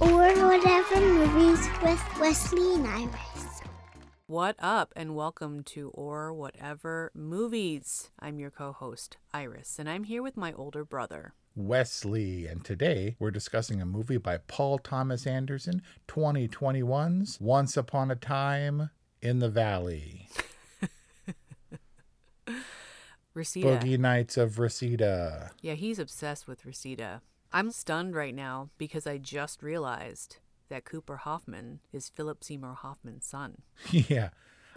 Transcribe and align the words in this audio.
Or 0.00 0.48
whatever 0.48 1.00
movies 1.00 1.68
with 1.82 2.18
Wesley 2.20 2.74
and 2.74 2.86
Iris. 2.86 3.62
What 4.26 4.56
up, 4.58 4.92
and 4.96 5.14
welcome 5.14 5.62
to 5.64 5.90
Or 5.90 6.32
Whatever 6.32 7.12
Movies. 7.14 8.10
I'm 8.18 8.38
your 8.38 8.50
co 8.50 8.72
host, 8.72 9.16
Iris, 9.32 9.78
and 9.78 9.88
I'm 9.88 10.04
here 10.04 10.22
with 10.22 10.36
my 10.36 10.52
older 10.54 10.84
brother. 10.84 11.34
Wesley, 11.54 12.46
and 12.46 12.64
today 12.64 13.16
we're 13.18 13.30
discussing 13.30 13.80
a 13.80 13.86
movie 13.86 14.16
by 14.16 14.38
Paul 14.38 14.78
Thomas 14.78 15.26
Anderson, 15.26 15.82
2021's 16.08 17.38
Once 17.40 17.76
Upon 17.76 18.10
a 18.10 18.16
Time 18.16 18.90
in 19.22 19.38
the 19.38 19.48
Valley. 19.50 20.28
Reseda. 23.34 23.78
Boogie 23.78 23.98
Nights 23.98 24.36
of 24.36 24.58
Reseda. 24.58 25.52
Yeah, 25.60 25.74
he's 25.74 25.98
obsessed 25.98 26.46
with 26.48 26.64
Reseda. 26.64 27.20
I'm 27.54 27.70
stunned 27.70 28.16
right 28.16 28.34
now 28.34 28.70
because 28.78 29.06
I 29.06 29.16
just 29.16 29.62
realized 29.62 30.38
that 30.70 30.84
Cooper 30.84 31.18
Hoffman 31.18 31.78
is 31.92 32.08
Philip 32.08 32.42
Seymour 32.42 32.74
Hoffman's 32.74 33.26
son. 33.26 33.62
yeah. 33.92 34.30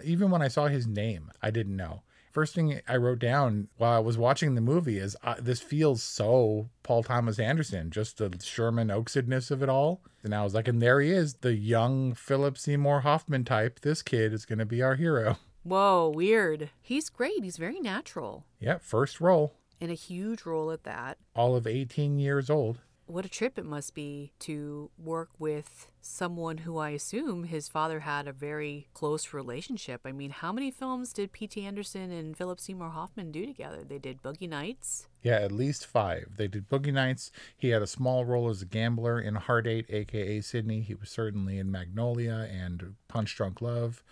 Even 0.03 0.30
when 0.30 0.44
I 0.44 0.47
saw 0.47 0.67
his 0.67 0.86
name, 0.86 1.31
I 1.42 1.50
didn't 1.50 1.75
know. 1.75 2.03
First 2.31 2.53
thing 2.53 2.80
I 2.88 2.98
wrote 2.98 3.17
down 3.17 3.70
while 3.78 3.94
I 3.94 4.00
was 4.00 4.16
watching 4.16 4.53
the 4.53 4.61
movie 4.61 5.00
is 5.00 5.17
uh, 5.23 5.33
this 5.39 5.59
feels 5.59 6.03
so 6.03 6.70
Paul 6.83 7.02
Thomas 7.02 7.39
Anderson, 7.39 7.89
just 7.89 8.20
the 8.20 8.31
Sherman 8.44 8.89
Oaksidness 8.89 9.50
of 9.50 9.64
it 9.64 9.70
all. 9.70 10.03
And 10.22 10.36
I 10.36 10.44
was 10.44 10.53
like, 10.53 10.67
and 10.67 10.80
there 10.80 11.02
he 11.02 11.09
is, 11.09 11.33
the 11.36 11.55
young 11.55 12.14
Philip 12.14 12.59
Seymour 12.59 13.00
Hoffman 13.00 13.44
type. 13.44 13.80
This 13.80 14.03
kid 14.03 14.33
is 14.33 14.45
going 14.45 14.59
to 14.59 14.67
be 14.67 14.83
our 14.83 14.94
hero. 14.94 15.38
Whoa, 15.64 16.11
weird. 16.14 16.70
He's 16.80 17.09
great. 17.09 17.44
He's 17.44 17.58
very 17.58 17.80
natural. 17.80 18.45
Yeah, 18.59 18.78
first 18.78 19.20
role. 19.20 19.55
And 19.80 19.92
a 19.92 19.95
huge 19.95 20.45
role 20.45 20.72
at 20.72 20.83
that. 20.83 21.17
All 21.36 21.56
of 21.56 21.67
18 21.67 22.20
years 22.20 22.50
old. 22.50 22.80
What 23.08 23.25
a 23.25 23.30
trip 23.30 23.58
it 23.58 23.64
must 23.64 23.94
be 23.94 24.33
to 24.39 24.92
work 24.97 25.30
with 25.39 25.88
someone 26.02 26.59
who 26.59 26.78
I 26.78 26.89
assume 26.89 27.45
his 27.45 27.70
father 27.70 28.02
had 28.02 28.28
a 28.28 28.33
very 28.33 28.89
close 28.94 29.33
relationship. 29.33 30.02
I 30.03 30.11
mean, 30.11 30.30
how 30.31 30.52
many 30.52 30.72
films 30.72 31.14
did 31.14 31.31
P.T. 31.31 31.66
Anderson 31.66 32.11
and 32.11 32.36
Philip 32.36 32.60
Seymour 32.60 32.89
Hoffman 32.89 33.32
do 33.32 33.45
together? 33.45 33.86
They 33.87 33.98
did 33.98 34.21
Boogie 34.21 34.49
Nights. 34.49 35.08
Yeah, 35.21 35.36
at 35.36 35.54
least 35.54 35.86
five. 35.86 36.32
They 36.36 36.49
did 36.49 36.67
Boogie 36.67 36.93
Nights. 36.93 37.32
He 37.55 37.70
had 37.70 37.82
a 37.82 37.87
small 37.87 38.26
role 38.26 38.49
as 38.49 38.61
a 38.61 38.66
gambler 38.66 39.21
in 39.21 39.36
Hard 39.36 39.67
Eight, 39.67 39.86
aka 39.89 40.42
Sydney. 40.42 40.82
He 40.82 40.93
was 40.93 41.10
certainly 41.10 41.60
in 41.60 41.71
Magnolia 41.71 42.49
and 42.52 42.95
Punch 43.08 43.33
Drunk 43.37 43.61
Love. 43.61 44.04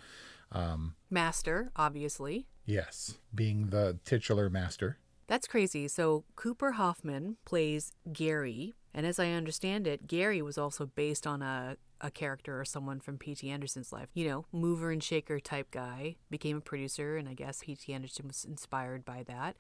Um, 0.53 0.95
master, 1.09 1.69
obviously. 1.75 2.47
Yes, 2.65 3.15
being 3.33 3.71
the 3.71 3.99
titular 4.05 4.49
master. 4.49 4.99
That's 5.27 5.47
crazy. 5.47 5.87
So 5.87 6.23
Cooper 6.35 6.73
Hoffman 6.73 7.37
plays 7.45 7.93
Gary, 8.11 8.75
and 8.93 9.05
as 9.05 9.19
I 9.19 9.31
understand 9.31 9.87
it, 9.87 10.07
Gary 10.07 10.41
was 10.41 10.57
also 10.57 10.85
based 10.85 11.25
on 11.25 11.41
a, 11.41 11.77
a 11.99 12.11
character 12.11 12.59
or 12.59 12.65
someone 12.65 12.99
from 12.99 13.17
P.T. 13.17 13.49
Anderson's 13.49 13.91
life. 13.91 14.09
You 14.13 14.27
know, 14.27 14.45
mover 14.51 14.91
and 14.91 15.03
shaker 15.03 15.39
type 15.39 15.71
guy, 15.71 16.17
became 16.29 16.57
a 16.57 16.61
producer, 16.61 17.17
and 17.17 17.27
I 17.27 17.33
guess 17.33 17.63
P.T. 17.63 17.91
Anderson 17.91 18.27
was 18.27 18.45
inspired 18.45 19.03
by 19.03 19.23
that. 19.27 19.55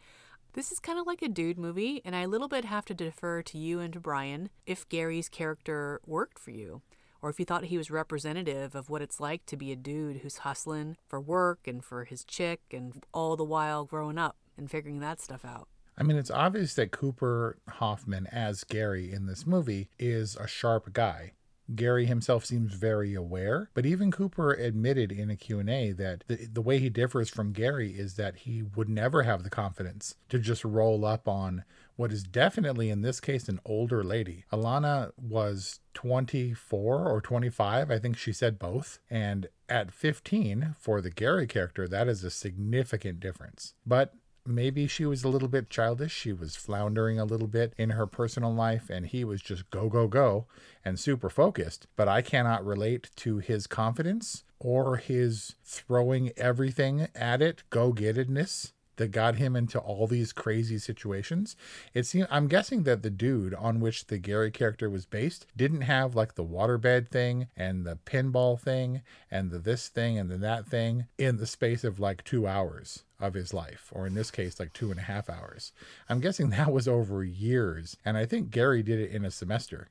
This 0.53 0.71
is 0.71 0.79
kind 0.79 0.99
of 0.99 1.07
like 1.07 1.21
a 1.21 1.27
dude 1.27 1.57
movie, 1.57 2.01
and 2.05 2.15
I 2.15 2.21
a 2.21 2.27
little 2.27 2.47
bit 2.47 2.65
have 2.65 2.85
to 2.85 2.93
defer 2.93 3.41
to 3.41 3.57
you 3.57 3.79
and 3.79 3.91
to 3.93 3.99
Brian 3.99 4.49
if 4.65 4.87
Gary's 4.87 5.29
character 5.29 5.99
worked 6.05 6.39
for 6.39 6.51
you 6.51 6.81
or 7.21 7.29
if 7.29 7.39
you 7.39 7.45
thought 7.45 7.65
he 7.65 7.77
was 7.77 7.89
representative 7.89 8.75
of 8.75 8.87
what 8.87 9.01
it's 9.01 9.19
like 9.19 9.43
to 9.47 9.57
be 9.57 9.71
a 9.71 9.75
dude 9.75 10.17
who's 10.17 10.37
hustling 10.39 10.95
for 11.07 11.19
work 11.19 11.61
and 11.65 11.83
for 11.83 12.03
his 12.03 12.23
chick 12.23 12.61
and 12.71 13.03
all 13.13 13.35
the 13.35 13.43
while 13.43 13.83
growing 13.83 14.19
up 14.19 14.37
and 14.57 14.69
figuring 14.69 14.99
that 14.99 15.21
stuff 15.21 15.45
out. 15.45 15.67
I 15.97 16.03
mean, 16.03 16.17
it's 16.17 16.31
obvious 16.31 16.73
that 16.75 16.91
Cooper 16.91 17.57
Hoffman 17.69 18.27
as 18.27 18.63
Gary 18.63 19.11
in 19.13 19.27
this 19.27 19.45
movie 19.45 19.89
is 19.97 20.35
a 20.35 20.47
sharp 20.47 20.91
guy. 20.93 21.31
Gary 21.73 22.05
himself 22.05 22.45
seems 22.45 22.73
very 22.73 23.15
aware, 23.15 23.71
but 23.73 23.85
even 23.85 24.11
Cooper 24.11 24.53
admitted 24.53 25.11
in 25.11 25.31
a 25.31 25.35
Q&A 25.35 25.91
that 25.93 26.23
the, 26.27 26.47
the 26.51 26.61
way 26.61 26.77
he 26.77 26.89
differs 26.89 27.29
from 27.29 27.53
Gary 27.53 27.91
is 27.91 28.15
that 28.15 28.35
he 28.37 28.61
would 28.61 28.87
never 28.87 29.23
have 29.23 29.43
the 29.43 29.49
confidence 29.49 30.15
to 30.29 30.37
just 30.37 30.63
roll 30.63 31.03
up 31.03 31.27
on 31.27 31.63
what 31.95 32.11
is 32.11 32.23
definitely 32.23 32.89
in 32.89 33.01
this 33.01 33.19
case 33.19 33.47
an 33.47 33.59
older 33.65 34.03
lady. 34.03 34.45
Alana 34.51 35.11
was 35.17 35.79
24 35.95 37.09
or 37.09 37.21
25, 37.21 37.89
I 37.89 37.97
think 37.97 38.17
she 38.17 38.33
said 38.33 38.59
both, 38.59 38.99
and 39.09 39.47
at 39.67 39.91
15 39.91 40.75
for 40.77 41.01
the 41.01 41.09
Gary 41.09 41.47
character 41.47 41.87
that 41.87 42.07
is 42.07 42.23
a 42.23 42.29
significant 42.29 43.19
difference. 43.19 43.73
But 43.85 44.13
maybe 44.45 44.87
she 44.87 45.05
was 45.05 45.23
a 45.23 45.29
little 45.29 45.47
bit 45.47 45.69
childish. 45.69 46.13
She 46.13 46.33
was 46.33 46.55
floundering 46.55 47.19
a 47.19 47.25
little 47.25 47.47
bit 47.47 47.73
in 47.77 47.91
her 47.91 48.05
personal 48.05 48.53
life, 48.53 48.89
and 48.89 49.07
he 49.07 49.23
was 49.23 49.41
just 49.41 49.69
go, 49.69 49.89
go, 49.89 50.07
go 50.07 50.47
and 50.83 50.99
super 50.99 51.29
focused. 51.29 51.87
But 51.95 52.07
I 52.07 52.21
cannot 52.21 52.65
relate 52.65 53.09
to 53.17 53.39
his 53.39 53.67
confidence 53.67 54.43
or 54.59 54.97
his 54.97 55.55
throwing 55.63 56.31
everything 56.37 57.07
at 57.15 57.41
it, 57.41 57.63
go 57.69 57.91
gettedness 57.91 58.71
that 58.97 59.11
got 59.11 59.35
him 59.35 59.55
into 59.55 59.79
all 59.79 60.07
these 60.07 60.33
crazy 60.33 60.77
situations. 60.77 61.55
It 61.93 62.05
seems 62.05 62.27
I'm 62.31 62.47
guessing 62.47 62.83
that 62.83 63.03
the 63.03 63.09
dude 63.09 63.53
on 63.53 63.79
which 63.79 64.07
the 64.07 64.17
Gary 64.17 64.51
character 64.51 64.89
was 64.89 65.05
based 65.05 65.45
didn't 65.55 65.81
have 65.81 66.15
like 66.15 66.35
the 66.35 66.45
waterbed 66.45 67.09
thing 67.09 67.47
and 67.55 67.85
the 67.85 67.97
pinball 68.05 68.59
thing 68.59 69.01
and 69.29 69.51
the 69.51 69.59
this 69.59 69.89
thing 69.89 70.17
and 70.17 70.29
the 70.29 70.37
that 70.37 70.67
thing 70.67 71.07
in 71.17 71.37
the 71.37 71.47
space 71.47 71.83
of 71.83 71.99
like 71.99 72.23
two 72.23 72.47
hours 72.47 73.03
of 73.19 73.33
his 73.33 73.53
life, 73.53 73.89
or 73.91 74.05
in 74.05 74.13
this 74.13 74.31
case, 74.31 74.59
like 74.59 74.73
two 74.73 74.91
and 74.91 74.99
a 74.99 75.03
half 75.03 75.29
hours. 75.29 75.71
I'm 76.09 76.19
guessing 76.19 76.49
that 76.49 76.71
was 76.71 76.87
over 76.87 77.23
years. 77.23 77.97
And 78.03 78.17
I 78.17 78.25
think 78.25 78.51
Gary 78.51 78.83
did 78.83 78.99
it 78.99 79.11
in 79.11 79.25
a 79.25 79.31
semester. 79.31 79.89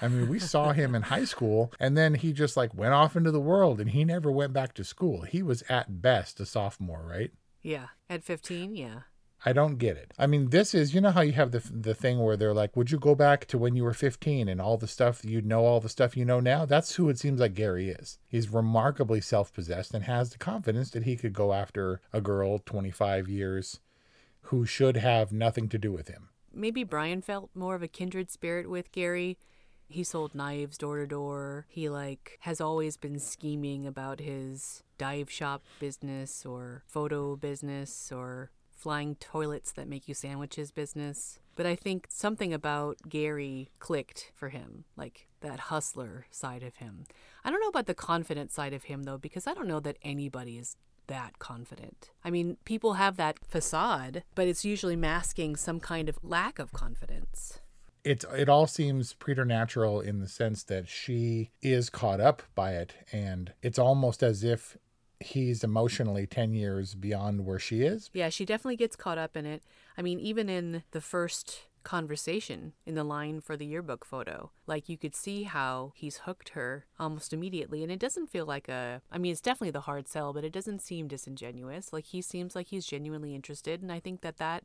I 0.00 0.08
mean, 0.08 0.28
we 0.28 0.38
saw 0.38 0.72
him 0.72 0.94
in 0.94 1.02
high 1.02 1.24
school 1.24 1.72
and 1.80 1.96
then 1.96 2.14
he 2.14 2.32
just 2.32 2.56
like 2.56 2.74
went 2.74 2.94
off 2.94 3.16
into 3.16 3.30
the 3.30 3.40
world 3.40 3.80
and 3.80 3.90
he 3.90 4.04
never 4.04 4.30
went 4.30 4.52
back 4.52 4.72
to 4.74 4.84
school. 4.84 5.22
He 5.22 5.42
was 5.42 5.62
at 5.68 6.00
best 6.00 6.38
a 6.40 6.46
sophomore, 6.46 7.04
right? 7.04 7.32
Yeah, 7.62 7.86
at 8.08 8.22
15, 8.22 8.76
yeah. 8.76 9.00
I 9.46 9.52
don't 9.52 9.76
get 9.76 9.98
it. 9.98 10.12
I 10.18 10.26
mean, 10.26 10.48
this 10.48 10.74
is 10.74 10.94
you 10.94 11.02
know 11.02 11.10
how 11.10 11.20
you 11.20 11.32
have 11.32 11.50
the 11.50 11.60
the 11.60 11.94
thing 11.94 12.18
where 12.18 12.36
they're 12.36 12.54
like, 12.54 12.76
"Would 12.76 12.90
you 12.90 12.98
go 12.98 13.14
back 13.14 13.44
to 13.46 13.58
when 13.58 13.76
you 13.76 13.84
were 13.84 13.92
15 13.92 14.48
and 14.48 14.60
all 14.60 14.78
the 14.78 14.88
stuff 14.88 15.24
you 15.24 15.42
know, 15.42 15.66
all 15.66 15.80
the 15.80 15.88
stuff 15.88 16.16
you 16.16 16.24
know 16.24 16.40
now?" 16.40 16.64
That's 16.64 16.94
who 16.94 17.10
it 17.10 17.18
seems 17.18 17.40
like 17.40 17.54
Gary 17.54 17.90
is. 17.90 18.18
He's 18.26 18.48
remarkably 18.48 19.20
self-possessed 19.20 19.92
and 19.92 20.04
has 20.04 20.30
the 20.30 20.38
confidence 20.38 20.90
that 20.90 21.04
he 21.04 21.16
could 21.16 21.34
go 21.34 21.52
after 21.52 22.00
a 22.12 22.22
girl 22.22 22.58
25 22.58 23.28
years 23.28 23.80
who 24.48 24.64
should 24.64 24.96
have 24.96 25.32
nothing 25.32 25.68
to 25.68 25.78
do 25.78 25.92
with 25.92 26.08
him. 26.08 26.30
Maybe 26.52 26.84
Brian 26.84 27.20
felt 27.20 27.50
more 27.54 27.74
of 27.74 27.82
a 27.82 27.88
kindred 27.88 28.30
spirit 28.30 28.70
with 28.70 28.92
Gary. 28.92 29.38
He 29.88 30.04
sold 30.04 30.34
knives 30.34 30.78
door 30.78 30.98
to 30.98 31.06
door. 31.06 31.66
He 31.68 31.90
like 31.90 32.38
has 32.40 32.60
always 32.60 32.96
been 32.96 33.18
scheming 33.18 33.86
about 33.86 34.20
his 34.20 34.82
dive 34.96 35.30
shop 35.30 35.64
business 35.78 36.46
or 36.46 36.82
photo 36.86 37.36
business 37.36 38.10
or 38.10 38.50
flying 38.84 39.14
toilets 39.16 39.72
that 39.72 39.88
make 39.88 40.06
you 40.08 40.14
sandwiches 40.14 40.70
business. 40.70 41.38
But 41.56 41.64
I 41.64 41.74
think 41.74 42.06
something 42.10 42.52
about 42.52 42.98
Gary 43.08 43.70
clicked 43.78 44.30
for 44.34 44.50
him, 44.50 44.84
like 44.94 45.26
that 45.40 45.58
hustler 45.72 46.26
side 46.30 46.62
of 46.62 46.76
him. 46.76 47.04
I 47.44 47.50
don't 47.50 47.62
know 47.62 47.68
about 47.68 47.86
the 47.86 47.94
confident 47.94 48.50
side 48.52 48.74
of 48.74 48.84
him 48.84 49.04
though, 49.04 49.16
because 49.18 49.46
I 49.46 49.54
don't 49.54 49.68
know 49.68 49.80
that 49.80 49.96
anybody 50.02 50.58
is 50.58 50.76
that 51.06 51.38
confident. 51.38 52.10
I 52.22 52.30
mean, 52.30 52.56
people 52.64 52.94
have 52.94 53.16
that 53.16 53.38
facade, 53.46 54.22
but 54.34 54.48
it's 54.48 54.64
usually 54.66 54.96
masking 54.96 55.56
some 55.56 55.80
kind 55.80 56.08
of 56.10 56.18
lack 56.22 56.58
of 56.58 56.72
confidence. 56.72 57.60
it's 58.04 58.26
it 58.36 58.48
all 58.50 58.66
seems 58.66 59.14
preternatural 59.14 60.00
in 60.00 60.20
the 60.20 60.28
sense 60.28 60.62
that 60.64 60.86
she 60.88 61.50
is 61.62 61.88
caught 61.88 62.20
up 62.20 62.42
by 62.54 62.70
it 62.82 62.90
and 63.12 63.52
it's 63.62 63.78
almost 63.78 64.22
as 64.22 64.44
if 64.44 64.76
he's 65.24 65.64
emotionally 65.64 66.26
10 66.26 66.54
years 66.54 66.94
beyond 66.94 67.44
where 67.44 67.58
she 67.58 67.82
is 67.82 68.10
Yeah, 68.12 68.28
she 68.28 68.44
definitely 68.44 68.76
gets 68.76 68.96
caught 68.96 69.18
up 69.18 69.36
in 69.36 69.46
it. 69.46 69.62
I 69.96 70.02
mean, 70.02 70.20
even 70.20 70.48
in 70.48 70.82
the 70.90 71.00
first 71.00 71.62
conversation 71.82 72.72
in 72.86 72.94
the 72.94 73.04
line 73.04 73.40
for 73.40 73.56
the 73.56 73.66
yearbook 73.66 74.04
photo, 74.04 74.50
like 74.66 74.88
you 74.88 74.96
could 74.96 75.14
see 75.14 75.44
how 75.44 75.92
he's 75.94 76.18
hooked 76.18 76.50
her 76.50 76.86
almost 76.98 77.32
immediately. 77.32 77.82
And 77.82 77.92
it 77.92 77.98
doesn't 77.98 78.30
feel 78.30 78.46
like 78.46 78.68
a, 78.68 79.02
I 79.12 79.18
mean, 79.18 79.32
it's 79.32 79.40
definitely 79.40 79.70
the 79.70 79.82
hard 79.82 80.08
sell, 80.08 80.32
but 80.32 80.44
it 80.44 80.52
doesn't 80.52 80.82
seem 80.82 81.08
disingenuous. 81.08 81.92
Like 81.92 82.06
he 82.06 82.20
seems 82.22 82.56
like 82.56 82.68
he's 82.68 82.86
genuinely 82.86 83.34
interested. 83.34 83.82
And 83.82 83.92
I 83.92 84.00
think 84.00 84.22
that 84.22 84.38
that, 84.38 84.64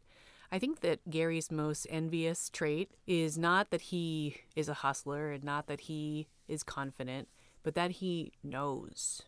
I 0.52 0.58
think 0.58 0.80
that 0.80 1.08
Gary's 1.10 1.52
most 1.52 1.86
envious 1.90 2.50
trait 2.50 2.90
is 3.06 3.38
not 3.38 3.70
that 3.70 3.82
he 3.82 4.38
is 4.56 4.68
a 4.68 4.74
hustler 4.76 5.32
and 5.32 5.44
not 5.44 5.68
that 5.68 5.82
he 5.82 6.28
is 6.48 6.64
confident, 6.64 7.28
but 7.62 7.76
that 7.76 7.92
he 7.92 8.32
knows. 8.44 9.24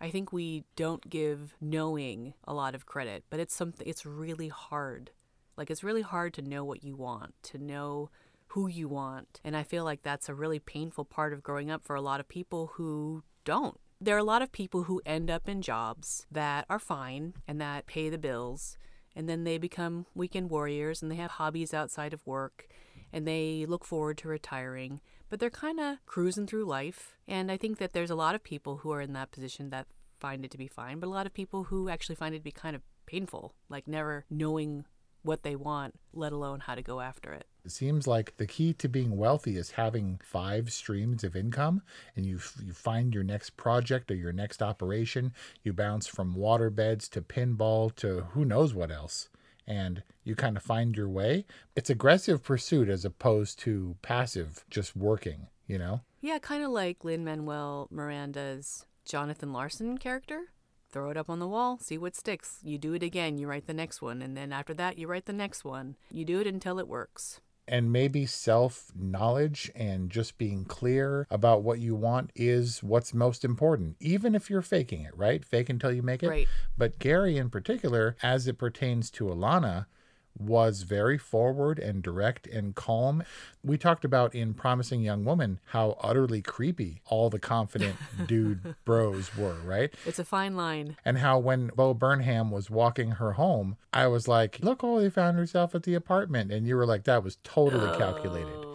I 0.00 0.10
think 0.10 0.32
we 0.32 0.64
don't 0.76 1.08
give 1.08 1.54
knowing 1.60 2.34
a 2.44 2.52
lot 2.52 2.74
of 2.74 2.86
credit, 2.86 3.24
but 3.30 3.40
it's 3.40 3.54
something 3.54 3.86
it's 3.86 4.04
really 4.04 4.48
hard. 4.48 5.10
Like 5.56 5.70
it's 5.70 5.84
really 5.84 6.02
hard 6.02 6.34
to 6.34 6.42
know 6.42 6.64
what 6.64 6.84
you 6.84 6.96
want, 6.96 7.34
to 7.44 7.58
know 7.58 8.10
who 8.48 8.68
you 8.68 8.88
want. 8.88 9.40
And 9.42 9.56
I 9.56 9.62
feel 9.62 9.84
like 9.84 10.02
that's 10.02 10.28
a 10.28 10.34
really 10.34 10.58
painful 10.58 11.04
part 11.04 11.32
of 11.32 11.42
growing 11.42 11.70
up 11.70 11.84
for 11.84 11.96
a 11.96 12.02
lot 12.02 12.20
of 12.20 12.28
people 12.28 12.72
who 12.74 13.24
don't. 13.44 13.78
There 14.00 14.14
are 14.14 14.18
a 14.18 14.24
lot 14.24 14.42
of 14.42 14.52
people 14.52 14.82
who 14.84 15.00
end 15.06 15.30
up 15.30 15.48
in 15.48 15.62
jobs 15.62 16.26
that 16.30 16.66
are 16.68 16.78
fine 16.78 17.32
and 17.48 17.58
that 17.62 17.86
pay 17.86 18.10
the 18.10 18.18
bills, 18.18 18.76
and 19.14 19.26
then 19.26 19.44
they 19.44 19.56
become 19.56 20.04
weekend 20.14 20.50
warriors 20.50 21.00
and 21.00 21.10
they 21.10 21.16
have 21.16 21.32
hobbies 21.32 21.72
outside 21.72 22.12
of 22.12 22.26
work 22.26 22.68
and 23.12 23.26
they 23.26 23.64
look 23.66 23.84
forward 23.84 24.18
to 24.18 24.28
retiring, 24.28 25.00
but 25.28 25.40
they're 25.40 25.50
kind 25.50 25.80
of 25.80 25.98
cruising 26.06 26.46
through 26.46 26.64
life. 26.64 27.16
And 27.26 27.50
I 27.50 27.56
think 27.56 27.78
that 27.78 27.92
there's 27.92 28.10
a 28.10 28.14
lot 28.14 28.34
of 28.34 28.42
people 28.42 28.78
who 28.78 28.92
are 28.92 29.00
in 29.00 29.12
that 29.14 29.32
position 29.32 29.70
that 29.70 29.86
find 30.18 30.44
it 30.44 30.50
to 30.52 30.58
be 30.58 30.68
fine, 30.68 30.98
but 30.98 31.06
a 31.06 31.10
lot 31.10 31.26
of 31.26 31.34
people 31.34 31.64
who 31.64 31.88
actually 31.88 32.16
find 32.16 32.34
it 32.34 32.38
to 32.38 32.44
be 32.44 32.52
kind 32.52 32.76
of 32.76 32.82
painful, 33.06 33.54
like 33.68 33.86
never 33.86 34.24
knowing 34.30 34.84
what 35.22 35.42
they 35.42 35.56
want, 35.56 35.94
let 36.12 36.32
alone 36.32 36.60
how 36.60 36.74
to 36.74 36.82
go 36.82 37.00
after 37.00 37.32
it. 37.32 37.46
It 37.64 37.72
seems 37.72 38.06
like 38.06 38.36
the 38.36 38.46
key 38.46 38.72
to 38.74 38.88
being 38.88 39.16
wealthy 39.16 39.56
is 39.56 39.72
having 39.72 40.20
five 40.22 40.72
streams 40.72 41.24
of 41.24 41.34
income, 41.34 41.82
and 42.14 42.24
you 42.24 42.38
you 42.64 42.72
find 42.72 43.12
your 43.12 43.24
next 43.24 43.56
project 43.56 44.10
or 44.10 44.14
your 44.14 44.32
next 44.32 44.62
operation. 44.62 45.32
You 45.64 45.72
bounce 45.72 46.06
from 46.06 46.34
water 46.34 46.70
beds 46.70 47.08
to 47.08 47.20
pinball 47.20 47.94
to 47.96 48.28
who 48.30 48.44
knows 48.44 48.72
what 48.72 48.92
else, 48.92 49.28
and 49.66 50.02
you 50.24 50.34
kind 50.34 50.56
of 50.56 50.62
find 50.62 50.96
your 50.96 51.08
way. 51.08 51.44
It's 51.74 51.90
aggressive 51.90 52.42
pursuit 52.42 52.88
as 52.88 53.04
opposed 53.04 53.58
to 53.60 53.96
passive, 54.02 54.64
just 54.70 54.96
working. 54.96 55.48
You 55.66 55.78
know. 55.78 56.00
Yeah, 56.20 56.38
kind 56.38 56.62
of 56.62 56.70
like 56.70 57.04
Lin 57.04 57.24
Manuel 57.24 57.88
Miranda's 57.90 58.86
Jonathan 59.04 59.52
Larson 59.52 59.98
character. 59.98 60.52
Throw 60.90 61.10
it 61.10 61.16
up 61.16 61.28
on 61.28 61.40
the 61.40 61.48
wall, 61.48 61.78
see 61.78 61.98
what 61.98 62.14
sticks. 62.14 62.60
You 62.62 62.78
do 62.78 62.94
it 62.94 63.02
again, 63.02 63.38
you 63.38 63.48
write 63.48 63.66
the 63.66 63.74
next 63.74 64.00
one, 64.00 64.22
and 64.22 64.36
then 64.36 64.52
after 64.52 64.72
that, 64.74 64.98
you 64.98 65.06
write 65.06 65.26
the 65.26 65.32
next 65.32 65.64
one. 65.64 65.96
You 66.10 66.24
do 66.24 66.40
it 66.40 66.46
until 66.46 66.78
it 66.78 66.88
works. 66.88 67.40
And 67.68 67.92
maybe 67.92 68.26
self 68.26 68.92
knowledge 68.94 69.70
and 69.74 70.10
just 70.10 70.38
being 70.38 70.64
clear 70.64 71.26
about 71.30 71.62
what 71.62 71.78
you 71.78 71.94
want 71.94 72.30
is 72.34 72.82
what's 72.82 73.12
most 73.14 73.44
important, 73.44 73.96
even 74.00 74.34
if 74.34 74.48
you're 74.50 74.62
faking 74.62 75.02
it, 75.02 75.16
right? 75.16 75.44
Fake 75.44 75.68
until 75.68 75.92
you 75.92 76.02
make 76.02 76.22
it. 76.22 76.28
Right. 76.28 76.48
But 76.76 76.98
Gary, 76.98 77.36
in 77.36 77.50
particular, 77.50 78.16
as 78.22 78.46
it 78.46 78.58
pertains 78.58 79.10
to 79.12 79.24
Alana, 79.24 79.86
was 80.38 80.82
very 80.82 81.18
forward 81.18 81.78
and 81.78 82.02
direct 82.02 82.46
and 82.46 82.74
calm. 82.74 83.22
We 83.62 83.78
talked 83.78 84.04
about 84.04 84.34
in 84.34 84.54
Promising 84.54 85.02
Young 85.02 85.24
Woman 85.24 85.60
how 85.66 85.96
utterly 86.00 86.42
creepy 86.42 87.00
all 87.06 87.30
the 87.30 87.38
confident 87.38 87.96
dude 88.26 88.74
bros 88.84 89.36
were, 89.36 89.56
right? 89.64 89.94
It's 90.04 90.18
a 90.18 90.24
fine 90.24 90.56
line. 90.56 90.96
And 91.04 91.18
how 91.18 91.38
when 91.38 91.68
Bo 91.76 91.94
Burnham 91.94 92.50
was 92.50 92.70
walking 92.70 93.12
her 93.12 93.32
home, 93.32 93.76
I 93.92 94.08
was 94.08 94.26
like, 94.26 94.58
look, 94.60 94.82
oh, 94.82 94.96
Holly 94.96 95.10
found 95.10 95.36
herself 95.36 95.74
at 95.74 95.82
the 95.82 95.94
apartment. 95.94 96.50
And 96.50 96.66
you 96.66 96.74
were 96.74 96.86
like, 96.86 97.04
that 97.04 97.22
was 97.22 97.36
totally 97.44 97.96
calculated. 97.98 98.65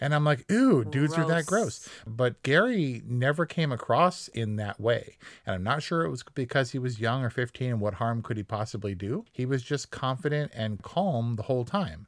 And 0.00 0.14
I'm 0.14 0.24
like, 0.24 0.50
ooh, 0.50 0.84
dudes 0.84 1.16
are 1.18 1.26
that 1.26 1.46
gross. 1.46 1.88
But 2.06 2.42
Gary 2.42 3.02
never 3.06 3.46
came 3.46 3.72
across 3.72 4.28
in 4.28 4.56
that 4.56 4.80
way. 4.80 5.16
And 5.44 5.54
I'm 5.54 5.62
not 5.62 5.82
sure 5.82 6.04
it 6.04 6.10
was 6.10 6.22
because 6.22 6.72
he 6.72 6.78
was 6.78 7.00
young 7.00 7.24
or 7.24 7.30
15 7.30 7.70
and 7.70 7.80
what 7.80 7.94
harm 7.94 8.22
could 8.22 8.36
he 8.36 8.42
possibly 8.42 8.94
do. 8.94 9.24
He 9.32 9.46
was 9.46 9.62
just 9.62 9.90
confident 9.90 10.52
and 10.54 10.82
calm 10.82 11.36
the 11.36 11.44
whole 11.44 11.64
time. 11.64 12.06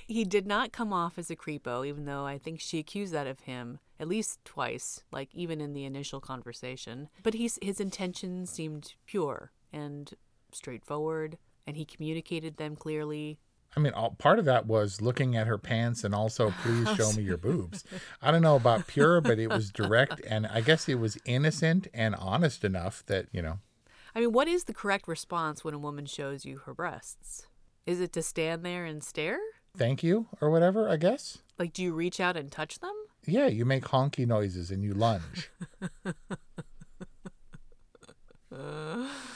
He 0.08 0.26
did 0.26 0.46
not 0.46 0.72
come 0.72 0.92
off 0.92 1.18
as 1.18 1.32
a 1.32 1.36
creepo, 1.36 1.88
even 1.88 2.06
though 2.06 2.26
I 2.26 2.38
think 2.38 2.60
she 2.60 2.80
accused 2.80 3.14
that 3.14 3.28
of 3.28 3.42
him 3.42 3.80
at 4.00 4.08
least 4.08 4.44
twice, 4.44 5.02
like 5.12 5.30
even 5.34 5.62
in 5.62 5.74
the 5.74 5.86
initial 5.86 6.20
conversation. 6.20 7.10
But 7.24 7.36
he's, 7.36 7.58
his 7.62 7.80
intentions 7.80 8.50
seemed 8.50 8.96
pure 9.06 9.52
and 9.72 10.14
straightforward, 10.52 11.38
and 11.66 11.78
he 11.78 11.86
communicated 11.86 12.58
them 12.58 12.76
clearly. 12.76 13.40
I 13.76 13.80
mean, 13.80 13.94
all, 13.94 14.12
part 14.12 14.40
of 14.40 14.46
that 14.46 14.68
was 14.68 15.02
looking 15.02 15.36
at 15.36 15.48
her 15.48 15.58
pants 15.58 16.04
and 16.04 16.14
also, 16.14 16.54
please 16.62 16.88
show 16.96 17.12
me 17.14 17.24
your 17.24 17.38
boobs. 17.38 17.84
I 18.22 18.32
don't 18.32 18.42
know 18.42 18.56
about 18.56 18.88
pure, 18.88 19.20
but 19.22 19.40
it 19.40 19.48
was 19.48 19.72
direct. 19.72 20.22
And 20.28 20.46
I 20.48 20.62
guess 20.62 20.88
it 20.88 21.00
was 21.00 21.18
innocent 21.26 21.88
and 21.94 22.16
honest 22.16 22.64
enough 22.64 23.04
that, 23.08 23.28
you 23.32 23.42
know, 23.42 23.60
I 24.16 24.20
mean, 24.20 24.32
what 24.32 24.48
is 24.48 24.66
the 24.66 24.74
correct 24.74 25.08
response 25.08 25.64
when 25.64 25.74
a 25.74 25.80
woman 25.80 26.06
shows 26.06 26.46
you 26.46 26.60
her 26.60 26.74
breasts? 26.74 27.48
Is 27.88 28.00
it 28.00 28.14
to 28.14 28.22
stand 28.22 28.64
there 28.64 28.86
and 28.86 29.04
stare? 29.04 29.40
thank 29.76 30.04
you 30.04 30.28
or 30.40 30.50
whatever, 30.52 30.88
I 30.88 30.98
guess. 30.98 31.40
Like, 31.58 31.74
do 31.74 31.82
you 31.82 31.94
reach 31.94 32.20
out 32.20 32.38
and 32.38 32.52
touch 32.52 32.80
them? 32.80 32.94
Yeah, 33.26 33.48
you 33.48 33.66
make 33.66 33.86
honky 33.86 34.28
noises 34.28 34.70
and 34.72 34.84
you 34.84 34.94
lunge. 34.94 35.50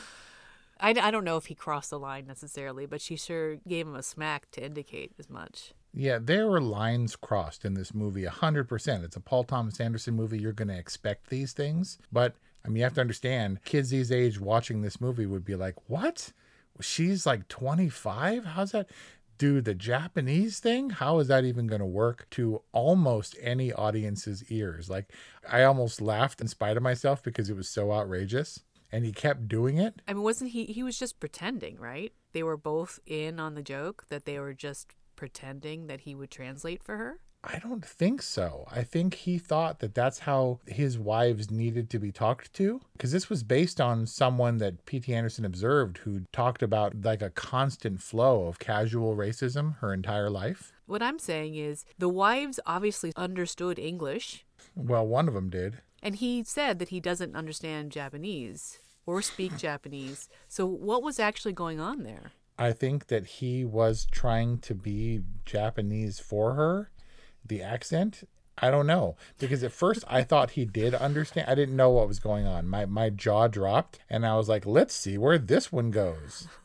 I, 0.79 0.89
I 0.89 1.11
don't 1.11 1.23
know 1.23 1.37
if 1.37 1.47
he 1.47 1.55
crossed 1.55 1.89
the 1.89 1.99
line 1.99 2.27
necessarily, 2.27 2.85
but 2.85 3.01
she 3.01 3.15
sure 3.15 3.57
gave 3.67 3.87
him 3.87 3.95
a 3.95 4.03
smack 4.03 4.49
to 4.51 4.63
indicate 4.63 5.13
as 5.19 5.29
much. 5.29 5.73
Yeah, 5.93 6.19
there 6.21 6.47
were 6.47 6.61
lines 6.61 7.15
crossed 7.15 7.65
in 7.65 7.73
this 7.73 7.93
movie, 7.93 8.23
100%. 8.23 9.03
It's 9.03 9.15
a 9.15 9.19
Paul 9.19 9.43
Thomas 9.43 9.79
Anderson 9.79 10.15
movie. 10.15 10.39
You're 10.39 10.53
going 10.53 10.67
to 10.67 10.77
expect 10.77 11.29
these 11.29 11.53
things. 11.53 11.97
But, 12.11 12.35
I 12.63 12.67
mean, 12.67 12.77
you 12.77 12.83
have 12.83 12.93
to 12.95 13.01
understand, 13.01 13.63
kids 13.63 13.89
these 13.89 14.11
age 14.11 14.39
watching 14.39 14.81
this 14.81 15.01
movie 15.01 15.25
would 15.25 15.45
be 15.45 15.55
like, 15.55 15.75
what? 15.87 16.33
She's 16.79 17.25
like 17.25 17.47
25? 17.47 18.45
How's 18.45 18.71
that? 18.71 18.89
do 19.37 19.61
the 19.61 19.73
Japanese 19.73 20.59
thing? 20.59 20.89
How 20.89 21.19
is 21.19 21.27
that 21.27 21.45
even 21.45 21.67
going 21.67 21.79
to 21.79 21.85
work 21.85 22.27
to 22.31 22.61
almost 22.71 23.35
any 23.41 23.71
audience's 23.71 24.43
ears? 24.51 24.89
Like, 24.89 25.11
I 25.49 25.63
almost 25.63 26.01
laughed 26.01 26.41
in 26.41 26.47
spite 26.47 26.77
of 26.77 26.83
myself 26.83 27.23
because 27.23 27.49
it 27.49 27.55
was 27.55 27.69
so 27.69 27.91
outrageous. 27.91 28.61
And 28.91 29.05
he 29.05 29.11
kept 29.11 29.47
doing 29.47 29.77
it. 29.77 30.01
I 30.07 30.13
mean, 30.13 30.23
wasn't 30.23 30.51
he? 30.51 30.65
He 30.65 30.83
was 30.83 30.97
just 30.97 31.19
pretending, 31.19 31.77
right? 31.77 32.13
They 32.33 32.43
were 32.43 32.57
both 32.57 32.99
in 33.05 33.39
on 33.39 33.55
the 33.55 33.61
joke 33.61 34.05
that 34.09 34.25
they 34.25 34.39
were 34.39 34.53
just 34.53 34.95
pretending 35.15 35.87
that 35.87 36.01
he 36.01 36.15
would 36.15 36.31
translate 36.31 36.83
for 36.83 36.97
her. 36.97 37.19
I 37.43 37.59
don't 37.59 37.85
think 37.85 38.21
so. 38.21 38.65
I 38.71 38.83
think 38.83 39.13
he 39.13 39.37
thought 39.37 39.79
that 39.79 39.93
that's 39.93 40.19
how 40.19 40.59
his 40.65 40.97
wives 40.97 41.51
needed 41.51 41.89
to 41.91 41.99
be 41.99 42.11
talked 42.11 42.51
to. 42.53 42.81
Because 42.93 43.11
this 43.11 43.29
was 43.29 43.43
based 43.43 43.79
on 43.79 44.05
someone 44.05 44.57
that 44.57 44.85
P.T. 44.85 45.13
Anderson 45.13 45.45
observed 45.45 45.99
who 45.99 46.21
talked 46.33 46.63
about 46.63 47.03
like 47.03 47.21
a 47.21 47.29
constant 47.29 48.01
flow 48.01 48.47
of 48.47 48.59
casual 48.59 49.15
racism 49.15 49.77
her 49.79 49.93
entire 49.93 50.29
life. 50.29 50.73
What 50.87 51.03
I'm 51.03 51.19
saying 51.19 51.55
is 51.55 51.85
the 51.97 52.09
wives 52.09 52.59
obviously 52.65 53.11
understood 53.15 53.77
English, 53.79 54.45
Well, 54.75 55.05
one 55.07 55.27
of 55.27 55.33
them 55.33 55.49
did. 55.49 55.81
And 56.01 56.15
he 56.15 56.43
said 56.43 56.79
that 56.79 56.89
he 56.89 56.99
doesn't 56.99 57.35
understand 57.35 57.91
Japanese 57.91 58.79
or 59.05 59.21
speak 59.21 59.57
Japanese. 59.67 60.29
So, 60.47 60.65
what 60.65 61.03
was 61.03 61.19
actually 61.19 61.53
going 61.53 61.79
on 61.79 62.03
there? 62.03 62.31
I 62.59 62.71
think 62.71 63.07
that 63.07 63.25
he 63.25 63.63
was 63.63 64.07
trying 64.11 64.57
to 64.59 64.73
be 64.73 65.21
Japanese 65.45 66.19
for 66.19 66.53
her. 66.55 66.89
The 67.45 67.61
accent, 67.61 68.23
I 68.57 68.71
don't 68.71 68.87
know. 68.87 69.15
Because 69.37 69.63
at 69.63 69.71
first 69.71 70.03
I 70.07 70.23
thought 70.29 70.51
he 70.51 70.65
did 70.65 70.95
understand. 70.95 71.49
I 71.49 71.55
didn't 71.55 71.75
know 71.75 71.91
what 71.91 72.07
was 72.07 72.19
going 72.19 72.47
on. 72.47 72.67
My 72.67 72.85
my 72.85 73.09
jaw 73.09 73.47
dropped 73.47 73.99
and 74.09 74.25
I 74.25 74.35
was 74.35 74.49
like, 74.49 74.65
let's 74.65 74.93
see 74.95 75.17
where 75.17 75.37
this 75.37 75.71
one 75.71 75.91
goes. 75.91 76.47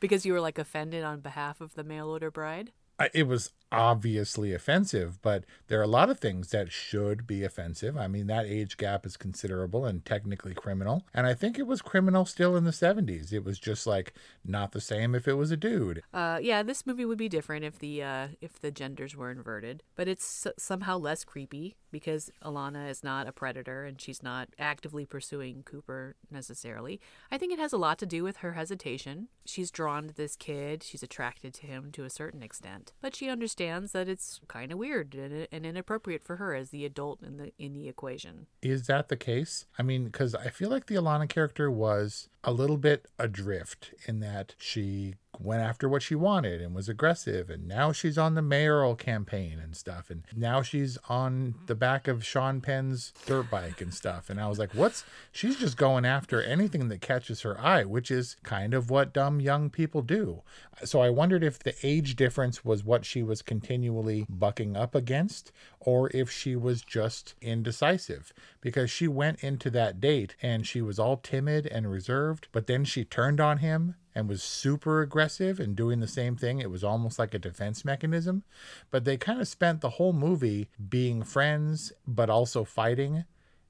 Because 0.00 0.24
you 0.24 0.32
were 0.32 0.40
like 0.40 0.58
offended 0.58 1.04
on 1.04 1.20
behalf 1.20 1.60
of 1.60 1.74
the 1.74 1.84
mail 1.84 2.08
order 2.08 2.30
bride? 2.30 2.72
I- 2.98 3.10
it 3.12 3.24
was 3.24 3.52
obviously 3.72 4.52
offensive, 4.52 5.20
but 5.22 5.44
there 5.68 5.78
are 5.78 5.84
a 5.84 5.88
lot 5.88 6.10
of 6.10 6.18
things 6.18 6.50
that 6.50 6.72
should 6.72 7.26
be 7.26 7.44
offensive. 7.44 7.96
I 7.96 8.08
mean, 8.08 8.26
that 8.26 8.46
age 8.46 8.76
gap 8.76 9.06
is 9.06 9.16
considerable 9.16 9.84
and 9.84 10.04
technically 10.04 10.54
criminal. 10.54 11.04
And 11.14 11.26
I 11.26 11.34
think 11.34 11.58
it 11.58 11.66
was 11.66 11.82
criminal 11.82 12.24
still 12.24 12.56
in 12.56 12.64
the 12.64 12.70
70s. 12.70 13.32
It 13.32 13.44
was 13.44 13.58
just 13.58 13.86
like 13.86 14.12
not 14.44 14.72
the 14.72 14.80
same 14.80 15.14
if 15.14 15.28
it 15.28 15.34
was 15.34 15.50
a 15.50 15.56
dude. 15.56 16.02
Uh, 16.12 16.38
yeah, 16.42 16.62
this 16.62 16.86
movie 16.86 17.04
would 17.04 17.18
be 17.18 17.28
different 17.28 17.64
if 17.64 17.78
the 17.78 18.02
uh, 18.02 18.28
if 18.40 18.60
the 18.60 18.70
genders 18.70 19.16
were 19.16 19.30
inverted, 19.30 19.82
but 19.94 20.08
it's 20.08 20.46
somehow 20.58 20.98
less 20.98 21.24
creepy 21.24 21.76
because 21.90 22.30
Alana 22.44 22.88
is 22.88 23.02
not 23.02 23.26
a 23.26 23.32
predator 23.32 23.84
and 23.84 24.00
she's 24.00 24.22
not 24.22 24.48
actively 24.58 25.04
pursuing 25.04 25.62
Cooper 25.62 26.16
necessarily. 26.30 27.00
I 27.30 27.38
think 27.38 27.52
it 27.52 27.58
has 27.58 27.72
a 27.72 27.78
lot 27.78 27.98
to 27.98 28.06
do 28.06 28.22
with 28.22 28.38
her 28.38 28.52
hesitation. 28.52 29.28
She's 29.44 29.70
drawn 29.70 30.08
to 30.08 30.14
this 30.14 30.36
kid, 30.36 30.82
she's 30.82 31.02
attracted 31.02 31.54
to 31.54 31.66
him 31.66 31.90
to 31.92 32.04
a 32.04 32.10
certain 32.10 32.42
extent, 32.42 32.92
but 33.00 33.14
she 33.16 33.28
understands 33.28 33.92
that 33.92 34.08
it's 34.08 34.40
kind 34.48 34.72
of 34.72 34.78
weird 34.78 35.14
and, 35.14 35.48
and 35.50 35.66
inappropriate 35.66 36.24
for 36.24 36.36
her 36.36 36.54
as 36.54 36.70
the 36.70 36.84
adult 36.84 37.22
in 37.22 37.36
the 37.36 37.52
in 37.58 37.74
the 37.74 37.88
equation. 37.88 38.46
Is 38.62 38.86
that 38.86 39.08
the 39.08 39.16
case? 39.16 39.66
I 39.78 39.82
mean, 39.82 40.04
because 40.04 40.34
I 40.34 40.48
feel 40.48 40.70
like 40.70 40.86
the 40.86 40.94
Alana 40.94 41.28
character 41.28 41.70
was 41.70 42.28
a 42.44 42.52
little 42.52 42.78
bit 42.78 43.06
adrift 43.18 43.92
in 44.06 44.20
that 44.20 44.54
she 44.58 45.14
went 45.38 45.62
after 45.62 45.88
what 45.88 46.02
she 46.02 46.14
wanted 46.14 46.60
and 46.60 46.74
was 46.74 46.88
aggressive 46.88 47.48
and 47.48 47.66
now 47.66 47.92
she's 47.92 48.18
on 48.18 48.34
the 48.34 48.42
mayoral 48.42 48.94
campaign 48.94 49.58
and 49.58 49.74
stuff 49.76 50.10
and 50.10 50.22
now 50.36 50.60
she's 50.60 50.98
on 51.08 51.54
the 51.66 51.74
back 51.74 52.08
of 52.08 52.24
Sean 52.24 52.60
Penn's 52.60 53.12
dirt 53.26 53.50
bike 53.50 53.80
and 53.80 53.94
stuff. 53.94 54.28
And 54.28 54.40
I 54.40 54.48
was 54.48 54.58
like 54.58 54.74
what's 54.74 55.04
she's 55.32 55.56
just 55.56 55.76
going 55.76 56.04
after 56.04 56.42
anything 56.42 56.88
that 56.88 57.00
catches 57.00 57.42
her 57.42 57.58
eye 57.60 57.84
which 57.84 58.10
is 58.10 58.36
kind 58.42 58.74
of 58.74 58.90
what 58.90 59.14
dumb 59.14 59.40
young 59.40 59.70
people 59.70 60.02
do. 60.02 60.42
So 60.84 61.00
I 61.00 61.10
wondered 61.10 61.44
if 61.44 61.58
the 61.58 61.74
age 61.82 62.16
difference 62.16 62.64
was 62.64 62.84
what 62.84 63.04
she 63.04 63.22
was 63.22 63.42
continually 63.42 64.26
bucking 64.28 64.76
up 64.76 64.94
against 64.94 65.52
or 65.78 66.10
if 66.14 66.30
she 66.30 66.56
was 66.56 66.82
just 66.82 67.34
indecisive 67.40 68.32
because 68.60 68.90
she 68.90 69.08
went 69.08 69.42
into 69.42 69.70
that 69.70 70.00
date 70.00 70.36
and 70.42 70.66
she 70.66 70.82
was 70.82 70.98
all 70.98 71.16
timid 71.16 71.66
and 71.66 71.90
reserved 71.90 72.29
but 72.52 72.66
then 72.66 72.84
she 72.84 73.04
turned 73.04 73.40
on 73.40 73.58
him 73.58 73.94
and 74.14 74.28
was 74.28 74.42
super 74.42 75.02
aggressive 75.02 75.60
and 75.60 75.76
doing 75.76 76.00
the 76.00 76.08
same 76.08 76.36
thing. 76.36 76.58
It 76.58 76.70
was 76.70 76.84
almost 76.84 77.18
like 77.18 77.34
a 77.34 77.38
defense 77.38 77.84
mechanism. 77.84 78.42
But 78.90 79.04
they 79.04 79.16
kind 79.16 79.40
of 79.40 79.48
spent 79.48 79.80
the 79.80 79.90
whole 79.90 80.12
movie 80.12 80.68
being 80.88 81.22
friends, 81.22 81.92
but 82.06 82.28
also 82.30 82.64
fighting. 82.64 83.24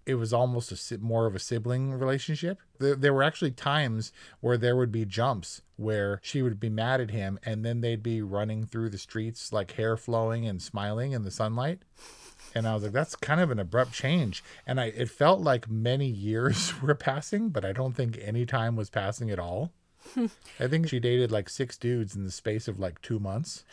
It 0.06 0.14
was 0.14 0.32
almost 0.32 0.72
a 0.72 0.98
more 0.98 1.26
of 1.26 1.34
a 1.34 1.38
sibling 1.38 1.92
relationship. 1.92 2.58
There, 2.78 2.96
there 2.96 3.12
were 3.12 3.22
actually 3.22 3.52
times 3.52 4.12
where 4.40 4.56
there 4.56 4.76
would 4.76 4.90
be 4.90 5.04
jumps 5.04 5.62
where 5.76 6.20
she 6.22 6.42
would 6.42 6.58
be 6.58 6.68
mad 6.68 7.00
at 7.00 7.10
him 7.10 7.38
and 7.44 7.64
then 7.64 7.80
they'd 7.80 8.02
be 8.02 8.20
running 8.20 8.66
through 8.66 8.90
the 8.90 8.98
streets 8.98 9.52
like 9.52 9.72
hair 9.72 9.96
flowing 9.96 10.46
and 10.46 10.60
smiling 10.60 11.12
in 11.12 11.22
the 11.22 11.30
sunlight 11.30 11.82
and 12.54 12.66
I 12.66 12.74
was 12.74 12.82
like, 12.82 12.92
that's 12.92 13.16
kind 13.16 13.40
of 13.40 13.50
an 13.50 13.58
abrupt 13.58 13.92
change. 13.92 14.42
And 14.66 14.80
I 14.80 14.86
it 14.86 15.10
felt 15.10 15.40
like 15.40 15.70
many 15.70 16.06
years 16.06 16.80
were 16.82 16.94
passing, 16.94 17.50
but 17.50 17.64
I 17.64 17.72
don't 17.72 17.94
think 17.94 18.18
any 18.20 18.46
time 18.46 18.76
was 18.76 18.90
passing 18.90 19.30
at 19.30 19.38
all. 19.38 19.72
I 20.58 20.66
think 20.66 20.88
she 20.88 20.98
dated 20.98 21.30
like 21.30 21.48
six 21.48 21.76
dudes 21.76 22.16
in 22.16 22.24
the 22.24 22.30
space 22.30 22.68
of 22.68 22.78
like 22.78 23.00
two 23.02 23.18
months. 23.18 23.64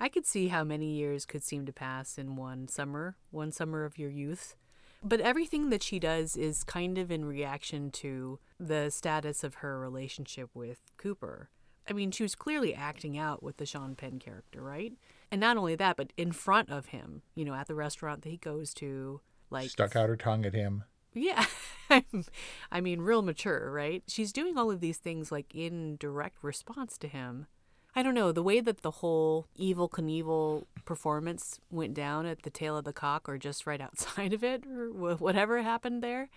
I 0.00 0.08
could 0.08 0.26
see 0.26 0.48
how 0.48 0.64
many 0.64 0.94
years 0.94 1.26
could 1.26 1.42
seem 1.42 1.66
to 1.66 1.72
pass 1.72 2.18
in 2.18 2.36
one 2.36 2.68
summer, 2.68 3.16
one 3.30 3.52
summer 3.52 3.84
of 3.84 3.98
your 3.98 4.10
youth. 4.10 4.56
But 5.02 5.20
everything 5.20 5.68
that 5.68 5.82
she 5.82 5.98
does 5.98 6.34
is 6.36 6.64
kind 6.64 6.96
of 6.96 7.10
in 7.10 7.26
reaction 7.26 7.90
to 7.92 8.38
the 8.58 8.90
status 8.90 9.44
of 9.44 9.56
her 9.56 9.78
relationship 9.78 10.48
with 10.54 10.80
Cooper. 10.96 11.50
I 11.88 11.92
mean, 11.92 12.10
she 12.10 12.22
was 12.22 12.34
clearly 12.34 12.74
acting 12.74 13.18
out 13.18 13.42
with 13.42 13.58
the 13.58 13.66
Sean 13.66 13.94
Penn 13.94 14.18
character, 14.18 14.62
right? 14.62 14.94
And 15.34 15.40
not 15.40 15.56
only 15.56 15.74
that, 15.74 15.96
but 15.96 16.12
in 16.16 16.30
front 16.30 16.70
of 16.70 16.86
him, 16.86 17.22
you 17.34 17.44
know, 17.44 17.54
at 17.54 17.66
the 17.66 17.74
restaurant 17.74 18.22
that 18.22 18.28
he 18.28 18.36
goes 18.36 18.72
to, 18.74 19.20
like 19.50 19.68
stuck 19.68 19.96
out 19.96 20.08
her 20.08 20.14
tongue 20.14 20.46
at 20.46 20.54
him. 20.54 20.84
Yeah. 21.12 21.46
I 22.70 22.80
mean, 22.80 23.00
real 23.00 23.20
mature, 23.20 23.68
right? 23.72 24.04
She's 24.06 24.32
doing 24.32 24.56
all 24.56 24.70
of 24.70 24.78
these 24.78 24.98
things 24.98 25.32
like 25.32 25.52
in 25.52 25.96
direct 25.96 26.36
response 26.42 26.96
to 26.98 27.08
him. 27.08 27.48
I 27.96 28.04
don't 28.04 28.14
know, 28.14 28.30
the 28.30 28.44
way 28.44 28.60
that 28.60 28.82
the 28.82 28.92
whole 28.92 29.48
Evel 29.58 29.90
Knievel 29.90 30.66
performance 30.84 31.58
went 31.68 31.94
down 31.94 32.26
at 32.26 32.42
the 32.42 32.50
tail 32.50 32.76
of 32.76 32.84
the 32.84 32.92
cock 32.92 33.28
or 33.28 33.36
just 33.36 33.66
right 33.66 33.80
outside 33.80 34.32
of 34.32 34.44
it 34.44 34.64
or 34.64 35.16
whatever 35.16 35.62
happened 35.62 36.00
there, 36.00 36.28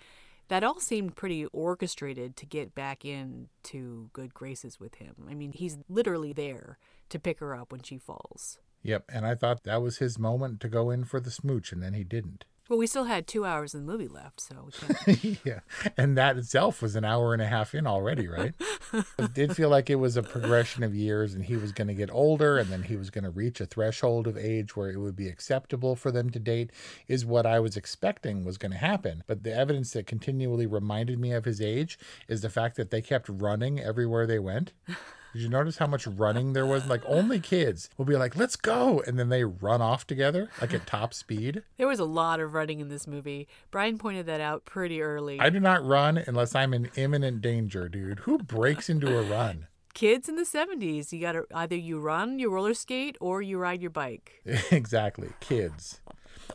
that 0.48 0.64
all 0.64 0.80
seemed 0.80 1.16
pretty 1.16 1.46
orchestrated 1.46 2.36
to 2.38 2.48
get 2.48 2.74
back 2.74 3.06
into 3.06 4.10
good 4.12 4.34
graces 4.34 4.80
with 4.80 4.96
him. 4.96 5.28
I 5.30 5.36
mean, 5.36 5.52
he's 5.52 5.78
literally 5.88 6.34
there 6.34 6.80
to 7.10 7.20
pick 7.20 7.38
her 7.42 7.56
up 7.56 7.72
when 7.72 7.84
she 7.84 8.00
falls. 8.00 8.58
Yep, 8.84 9.06
and 9.10 9.26
I 9.26 9.36
thought 9.36 9.64
that 9.64 9.82
was 9.82 9.98
his 9.98 10.18
moment 10.18 10.60
to 10.62 10.70
go 10.70 10.90
in 10.90 11.04
for 11.04 11.20
the 11.20 11.32
smooch, 11.32 11.72
and 11.72 11.82
then 11.82 11.94
he 11.94 12.04
didn't. 12.04 12.46
Well, 12.70 12.80
we 12.80 12.88
still 12.88 13.06
had 13.06 13.28
two 13.28 13.46
hours 13.46 13.74
of 13.74 13.82
the 13.82 13.92
movie 13.92 14.10
left, 14.10 14.42
so 14.42 14.70
yeah, 15.46 15.62
and 15.96 16.18
that 16.18 16.38
itself 16.38 16.82
was 16.82 16.98
an 16.98 17.06
hour 17.06 17.32
and 17.32 17.42
a 17.42 17.48
half 17.48 17.74
in 17.74 17.88
already, 17.88 18.28
right? 18.28 18.54
it 19.18 19.34
did 19.34 19.56
feel 19.56 19.70
like 19.70 19.90
it 19.90 19.96
was 19.96 20.18
a 20.18 20.24
progression 20.24 20.84
of 20.84 20.94
years, 20.94 21.34
and 21.34 21.46
he 21.46 21.56
was 21.56 21.72
going 21.72 21.88
to 21.88 21.94
get 21.94 22.12
older, 22.12 22.58
and 22.58 22.70
then 22.70 22.84
he 22.84 22.98
was 22.98 23.10
going 23.10 23.24
to 23.24 23.30
reach 23.30 23.62
a 23.62 23.66
threshold 23.66 24.28
of 24.28 24.36
age 24.36 24.76
where 24.76 24.92
it 24.92 24.98
would 24.98 25.16
be 25.16 25.30
acceptable 25.30 25.96
for 25.96 26.12
them 26.12 26.30
to 26.30 26.40
date. 26.40 26.72
Is 27.08 27.26
what 27.26 27.46
I 27.46 27.62
was 27.62 27.78
expecting 27.78 28.44
was 28.44 28.58
going 28.58 28.74
to 28.74 28.78
happen, 28.78 29.24
but 29.28 29.44
the 29.44 29.56
evidence 29.56 29.92
that 29.94 30.06
continually 30.06 30.66
reminded 30.66 31.20
me 31.20 31.32
of 31.32 31.46
his 31.46 31.62
age 31.62 31.98
is 32.28 32.42
the 32.42 32.50
fact 32.50 32.76
that 32.76 32.92
they 32.92 33.02
kept 33.02 33.30
running 33.30 33.80
everywhere 33.80 34.28
they 34.28 34.40
went. 34.40 34.74
Did 35.38 35.44
you 35.44 35.50
notice 35.50 35.78
how 35.78 35.86
much 35.86 36.08
running 36.08 36.54
there 36.54 36.66
was? 36.66 36.88
Like 36.88 37.04
only 37.06 37.40
kids 37.40 37.92
will 37.96 38.06
be 38.06 38.16
like, 38.16 38.36
"Let's 38.36 38.56
go," 38.56 39.04
and 39.06 39.20
then 39.20 39.30
they 39.30 39.44
run 39.44 39.84
off 39.84 40.08
together 40.08 40.50
like 40.60 40.74
at 40.74 40.88
top 40.88 41.14
speed. 41.14 41.62
There 41.78 41.88
was 41.88 42.00
a 42.00 42.06
lot 42.06 42.40
of 42.40 42.56
running 42.56 42.80
in 42.80 42.90
this 42.90 43.06
movie. 43.06 43.48
Brian 43.70 44.00
pointed 44.00 44.26
that 44.26 44.42
out 44.42 44.66
pretty 44.66 45.00
early. 45.00 45.40
I 45.40 45.52
do 45.52 45.60
not 45.60 45.86
run 45.86 46.18
unless 46.18 46.56
I'm 46.56 46.74
in 46.74 46.90
imminent 46.96 47.44
danger, 47.44 47.88
dude. 47.88 48.22
Who 48.22 48.40
breaks 48.40 48.90
into 48.90 49.16
a 49.16 49.22
run? 49.22 49.68
Kids 49.94 50.28
in 50.28 50.38
the 50.38 50.42
70s, 50.42 51.12
you 51.12 51.22
got 51.22 51.34
to 51.34 51.46
either 51.54 51.76
you 51.76 52.00
run, 52.00 52.40
you 52.40 52.50
roller 52.50 52.74
skate, 52.74 53.16
or 53.22 53.44
you 53.44 53.60
ride 53.60 53.80
your 53.80 53.92
bike. 53.92 54.42
exactly. 54.72 55.30
Kids. 55.40 56.02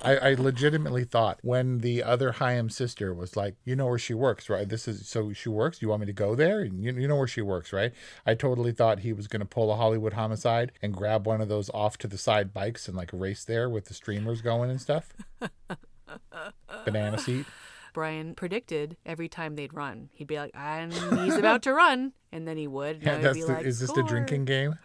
I, 0.00 0.16
I 0.16 0.34
legitimately 0.34 1.04
thought 1.04 1.38
when 1.42 1.78
the 1.78 2.02
other 2.02 2.32
Haim 2.32 2.70
sister 2.70 3.12
was 3.12 3.36
like, 3.36 3.56
you 3.64 3.76
know 3.76 3.86
where 3.86 3.98
she 3.98 4.14
works, 4.14 4.48
right? 4.48 4.68
This 4.68 4.88
is 4.88 5.08
so 5.08 5.32
she 5.32 5.48
works. 5.48 5.82
You 5.82 5.88
want 5.88 6.00
me 6.00 6.06
to 6.06 6.12
go 6.12 6.34
there? 6.34 6.60
And 6.60 6.82
you, 6.82 6.92
you 6.92 7.08
know 7.08 7.16
where 7.16 7.28
she 7.28 7.42
works, 7.42 7.72
right? 7.72 7.92
I 8.26 8.34
totally 8.34 8.72
thought 8.72 9.00
he 9.00 9.12
was 9.12 9.28
going 9.28 9.40
to 9.40 9.46
pull 9.46 9.72
a 9.72 9.76
Hollywood 9.76 10.14
homicide 10.14 10.72
and 10.80 10.94
grab 10.94 11.26
one 11.26 11.40
of 11.40 11.48
those 11.48 11.70
off 11.70 11.98
to 11.98 12.08
the 12.08 12.18
side 12.18 12.52
bikes 12.52 12.88
and 12.88 12.96
like 12.96 13.10
race 13.12 13.44
there 13.44 13.68
with 13.68 13.86
the 13.86 13.94
streamers 13.94 14.40
going 14.40 14.70
and 14.70 14.80
stuff. 14.80 15.12
Banana 16.84 17.18
seat. 17.18 17.46
Brian 17.92 18.34
predicted 18.34 18.96
every 19.04 19.28
time 19.28 19.54
they'd 19.54 19.74
run, 19.74 20.08
he'd 20.14 20.26
be 20.26 20.38
like, 20.38 20.52
"And 20.54 20.92
he's 20.92 21.36
about 21.36 21.62
to 21.62 21.74
run," 21.74 22.12
and 22.32 22.48
then 22.48 22.56
he 22.56 22.66
would. 22.66 23.02
Yeah, 23.02 23.18
that's 23.18 23.38
the, 23.38 23.52
like, 23.52 23.66
is 23.66 23.80
this 23.80 23.92
the 23.92 24.02
drinking 24.02 24.46
game? 24.46 24.78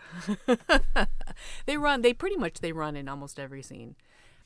they 1.65 1.77
run. 1.77 2.01
They 2.01 2.13
pretty 2.13 2.35
much 2.35 2.59
they 2.59 2.73
run 2.73 2.95
in 2.95 3.07
almost 3.07 3.39
every 3.39 3.61
scene. 3.61 3.95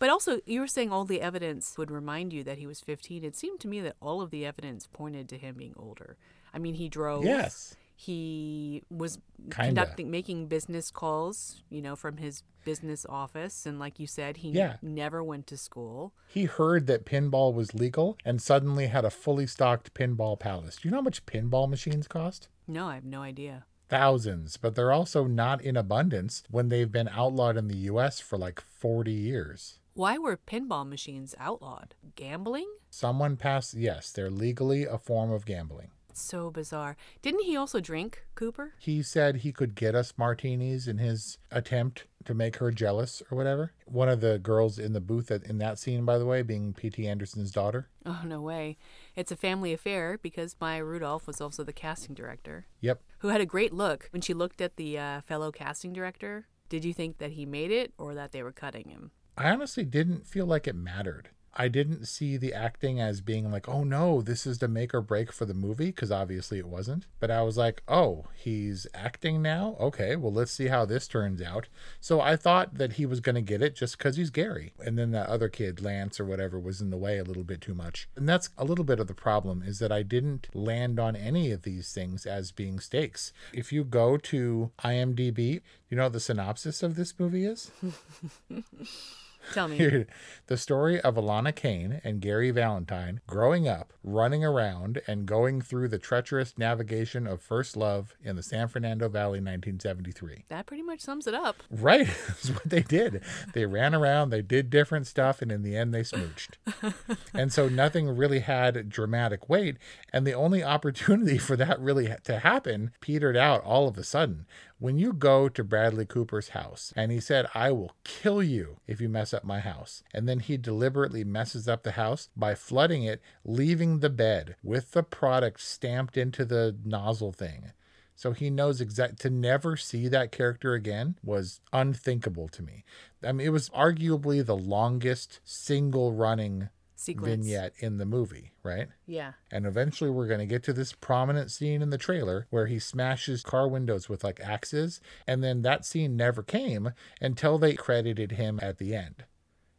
But 0.02 0.10
also, 0.10 0.40
you 0.48 0.62
were 0.62 0.68
saying 0.68 0.92
all 0.92 1.06
the 1.06 1.22
evidence 1.22 1.78
would 1.78 1.92
remind 1.92 2.34
you 2.34 2.44
that 2.46 2.58
he 2.58 2.66
was 2.66 2.80
15. 2.82 3.24
It 3.24 3.36
seemed 3.36 3.60
to 3.60 3.68
me 3.68 3.82
that 3.82 3.98
all 4.02 4.20
of 4.20 4.32
the 4.32 4.48
evidence 4.48 4.88
pointed 4.92 5.30
to 5.30 5.38
him 5.38 5.54
being 5.60 5.76
older. 5.78 6.18
I 6.52 6.58
mean, 6.58 6.74
he 6.74 6.90
drove. 6.90 7.24
Yes. 7.24 7.76
He 7.96 8.82
was 8.90 9.20
Kinda. 9.52 9.64
conducting, 9.68 10.10
making 10.10 10.48
business 10.48 10.90
calls, 10.90 11.62
you 11.70 11.84
know, 11.84 11.96
from 11.96 12.18
his 12.18 12.42
business 12.66 13.06
office. 13.08 13.68
And 13.68 13.78
like 13.78 14.00
you 14.00 14.08
said, 14.08 14.38
he 14.38 14.50
Yeah. 14.50 14.78
never 14.82 15.24
went 15.24 15.46
to 15.48 15.56
school. 15.56 16.14
He 16.28 16.46
heard 16.46 16.88
that 16.88 17.06
pinball 17.06 17.54
was 17.54 17.76
legal 17.76 18.18
and 18.26 18.42
suddenly 18.42 18.88
had 18.88 19.06
a 19.06 19.12
fully 19.12 19.46
stocked 19.46 19.94
pinball 19.94 20.40
palace. 20.40 20.78
Do 20.78 20.88
you 20.88 20.92
know 20.92 20.98
how 20.98 21.04
much 21.04 21.28
pinball 21.28 21.70
machines 21.70 22.08
cost? 22.08 22.48
No, 22.68 22.88
I 22.88 22.96
have 22.96 23.06
no 23.06 23.22
idea. 23.22 23.66
Thousands, 23.88 24.58
but 24.58 24.74
they're 24.74 24.92
also 24.92 25.26
not 25.28 25.62
in 25.62 25.78
abundance 25.78 26.44
when 26.50 26.70
they've 26.70 26.92
been 26.92 27.10
outlawed 27.10 27.56
in 27.56 27.68
the 27.68 27.78
US 27.92 28.20
for 28.20 28.40
like 28.40 28.60
40 28.62 29.12
years. 29.12 29.78
Why 29.94 30.18
were 30.18 30.38
pinball 30.38 30.88
machines 30.88 31.36
outlawed? 31.38 31.96
Gambling? 32.16 32.68
Someone 32.90 33.36
passed, 33.36 33.74
yes, 33.74 34.12
they're 34.12 34.32
legally 34.32 34.86
a 34.86 34.98
form 34.98 35.32
of 35.32 35.46
gambling. 35.46 35.90
So 36.14 36.50
bizarre. 36.50 36.96
Didn't 37.22 37.44
he 37.44 37.58
also 37.58 37.82
drink, 37.82 38.26
Cooper? 38.36 38.74
He 38.80 39.04
said 39.04 39.38
he 39.38 39.52
could 39.52 39.76
get 39.76 39.94
us 39.94 40.14
martinis 40.18 40.88
in 40.88 40.98
his 40.98 41.38
attempt 41.52 42.06
to 42.26 42.34
make 42.34 42.58
her 42.58 42.72
jealous 42.72 43.22
or 43.30 43.38
whatever. 43.38 43.74
One 43.86 44.08
of 44.08 44.22
the 44.22 44.40
girls 44.40 44.80
in 44.80 44.94
the 44.94 45.02
booth 45.02 45.30
in 45.30 45.58
that 45.58 45.78
scene, 45.78 46.06
by 46.06 46.18
the 46.18 46.26
way, 46.26 46.42
being 46.42 46.74
P.T. 46.74 47.06
Anderson's 47.06 47.52
daughter. 47.52 47.90
Oh, 48.06 48.22
no 48.26 48.42
way. 48.42 48.78
It's 49.16 49.32
a 49.32 49.38
family 49.38 49.74
affair 49.74 50.18
because 50.22 50.56
Maya 50.62 50.86
Rudolph 50.86 51.28
was 51.28 51.42
also 51.42 51.64
the 51.66 51.74
casting 51.74 52.16
director. 52.16 52.66
Yep. 52.80 53.02
Who 53.20 53.28
had 53.28 53.42
a 53.42 53.46
great 53.46 53.74
look. 53.74 54.08
When 54.12 54.22
she 54.22 54.34
looked 54.34 54.62
at 54.62 54.78
the 54.78 54.98
uh, 54.98 55.22
fellow 55.22 55.52
casting 55.52 55.92
director, 55.92 56.48
did 56.70 56.86
you 56.86 56.94
think 56.94 57.18
that 57.18 57.32
he 57.32 57.46
made 57.46 57.72
it 57.72 57.94
or 57.98 58.14
that 58.16 58.32
they 58.32 58.44
were 58.44 58.54
cutting 58.54 58.90
him? 58.90 59.12
I 59.42 59.50
honestly 59.50 59.86
didn't 59.86 60.28
feel 60.28 60.46
like 60.46 60.68
it 60.68 60.76
mattered. 60.76 61.30
I 61.56 61.68
didn't 61.68 62.06
see 62.06 62.38
the 62.38 62.54
acting 62.54 63.02
as 63.02 63.22
being 63.22 63.50
like, 63.52 63.68
oh 63.68 63.84
no, 63.84 64.22
this 64.22 64.46
is 64.46 64.60
the 64.60 64.68
make 64.68 64.94
or 64.94 65.02
break 65.02 65.34
for 65.34 65.46
the 65.46 65.56
movie, 65.56 65.88
because 65.88 66.12
obviously 66.12 66.60
it 66.60 66.68
wasn't. 66.68 67.08
But 67.20 67.32
I 67.32 67.42
was 67.42 67.58
like, 67.58 67.82
oh, 67.88 68.26
he's 68.36 68.86
acting 68.94 69.42
now? 69.42 69.78
Okay, 69.80 70.16
well, 70.16 70.32
let's 70.32 70.52
see 70.52 70.68
how 70.68 70.86
this 70.86 71.08
turns 71.08 71.42
out. 71.42 71.70
So 72.00 72.22
I 72.22 72.36
thought 72.36 72.76
that 72.76 72.94
he 72.94 73.08
was 73.08 73.20
going 73.20 73.34
to 73.34 73.42
get 73.42 73.64
it 73.64 73.76
just 73.76 73.98
because 73.98 74.16
he's 74.16 74.30
Gary. 74.30 74.74
And 74.78 74.96
then 74.96 75.10
that 75.12 75.28
other 75.28 75.50
kid, 75.50 75.82
Lance 75.82 76.20
or 76.20 76.26
whatever, 76.26 76.60
was 76.60 76.80
in 76.80 76.92
the 76.92 76.98
way 76.98 77.18
a 77.18 77.24
little 77.24 77.44
bit 77.44 77.62
too 77.62 77.74
much. 77.74 78.08
And 78.16 78.30
that's 78.30 78.52
a 78.60 78.64
little 78.64 78.86
bit 78.86 79.00
of 79.00 79.08
the 79.08 79.16
problem 79.16 79.64
is 79.66 79.80
that 79.80 79.92
I 79.92 80.04
didn't 80.04 80.50
land 80.54 81.00
on 81.00 81.16
any 81.16 81.52
of 81.52 81.64
these 81.64 81.92
things 81.92 82.28
as 82.28 82.52
being 82.52 82.80
stakes. 82.80 83.34
If 83.54 83.74
you 83.74 83.86
go 83.86 84.18
to 84.18 84.70
IMDb, 84.84 85.62
you 85.90 85.98
know 85.98 86.10
the 86.10 86.20
synopsis 86.20 86.84
of 86.84 86.96
this 86.96 87.20
movie 87.20 87.46
is? 87.46 87.72
Tell 89.54 89.68
me. 89.68 90.06
the 90.48 90.58
story 90.58 91.00
of 91.02 91.16
Alana 91.16 91.56
Kane 91.56 92.02
and 92.04 92.22
Gary 92.22 92.52
Valentine 92.52 93.22
growing 93.28 93.68
up, 93.68 93.94
running 94.04 94.44
around, 94.44 95.02
and 95.08 95.26
going 95.26 95.62
through 95.62 95.88
the 95.88 96.00
treacherous 96.00 96.58
navigation 96.58 97.28
of 97.28 97.42
first 97.42 97.76
love 97.76 98.16
in 98.24 98.36
the 98.36 98.44
San 98.44 98.68
Fernando 98.68 99.10
Valley 99.10 99.40
1973. 99.40 100.46
That 100.50 100.66
pretty 100.66 100.84
much 100.84 101.02
sums 101.02 101.28
it 101.28 101.34
up. 101.34 101.64
Right. 101.70 102.08
That's 102.28 102.50
what 102.50 102.70
they 102.70 102.82
did. 102.82 103.24
They 103.54 103.66
ran 103.66 103.94
around, 103.96 104.30
they 104.30 104.42
did 104.42 104.70
different 104.70 105.08
stuff, 105.08 105.42
and 105.42 105.52
in 105.52 105.64
the 105.64 105.76
end, 105.76 105.94
they 105.94 106.02
smooched. 106.02 106.56
and 107.34 107.52
so 107.52 107.68
nothing 107.70 108.10
really 108.10 108.40
had 108.40 108.90
dramatic 108.90 109.50
weight. 109.50 109.78
And 110.14 110.26
the 110.26 110.34
only 110.34 110.64
opportunity 110.64 111.38
for 111.38 111.56
that 111.56 111.80
really 111.80 112.14
to 112.24 112.40
happen 112.40 112.92
petered 113.02 113.38
out 113.38 113.64
all 113.64 113.88
of 113.88 113.98
a 113.98 114.04
sudden. 114.04 114.46
When 114.82 114.98
you 114.98 115.14
go 115.14 115.48
to 115.48 115.64
Bradley 115.64 116.08
Cooper's 116.08 116.50
house 116.50 116.92
and 116.96 117.12
he 117.12 117.20
said, 117.20 117.46
I 117.54 117.70
will 117.70 117.92
kill 118.04 118.42
you 118.42 118.78
if 118.88 119.00
you 119.00 119.10
mess 119.10 119.32
up 119.32 119.44
my 119.44 119.60
house. 119.60 120.02
And 120.12 120.28
then 120.28 120.40
he 120.40 120.58
deliberately 120.58 121.24
messes 121.24 121.68
up 121.68 121.84
the 121.84 121.92
house 121.92 122.30
by 122.36 122.56
flooding 122.56 123.04
it, 123.04 123.22
leaving 123.46 124.00
the 124.00 124.10
bed 124.10 124.56
with 124.64 124.94
the 124.94 125.04
product 125.04 125.62
stamped 125.62 126.18
into 126.18 126.46
the 126.46 126.76
nozzle 126.84 127.32
thing. 127.32 127.74
So 128.16 128.32
he 128.32 128.50
knows 128.50 128.82
exact 128.82 129.20
to 129.20 129.30
never 129.30 129.78
see 129.78 130.08
that 130.08 130.32
character 130.32 130.74
again 130.74 131.16
was 131.24 131.62
unthinkable 131.72 132.48
to 132.48 132.64
me. 132.64 132.84
I 133.24 133.34
mean, 133.34 133.46
it 133.46 133.52
was 133.52 133.70
arguably 133.70 134.44
the 134.44 134.58
longest 134.58 135.42
single 135.44 136.12
running 136.12 136.70
Sequence. 137.02 137.48
vignette 137.48 137.74
in 137.80 137.98
the 137.98 138.06
movie, 138.06 138.52
right? 138.62 138.88
Yeah. 139.08 139.32
And 139.52 139.66
eventually 139.66 140.12
we're 140.12 140.28
going 140.28 140.40
to 140.40 140.46
get 140.46 140.62
to 140.66 140.74
this 140.74 140.94
prominent 140.94 141.50
scene 141.50 141.82
in 141.82 141.90
the 141.90 141.98
trailer 141.98 142.46
where 142.52 142.68
he 142.68 142.78
smashes 142.78 143.42
car 143.42 143.68
windows 143.68 144.08
with 144.08 144.24
like 144.24 144.40
axes. 144.40 145.02
And 145.26 145.44
then 145.44 145.64
that 145.64 145.84
scene 145.84 146.16
never 146.16 146.44
came 146.44 146.92
until 147.20 147.58
they 147.58 147.74
credited 147.74 148.34
him 148.34 148.60
at 148.62 148.78
the 148.78 148.94
end. 148.94 149.24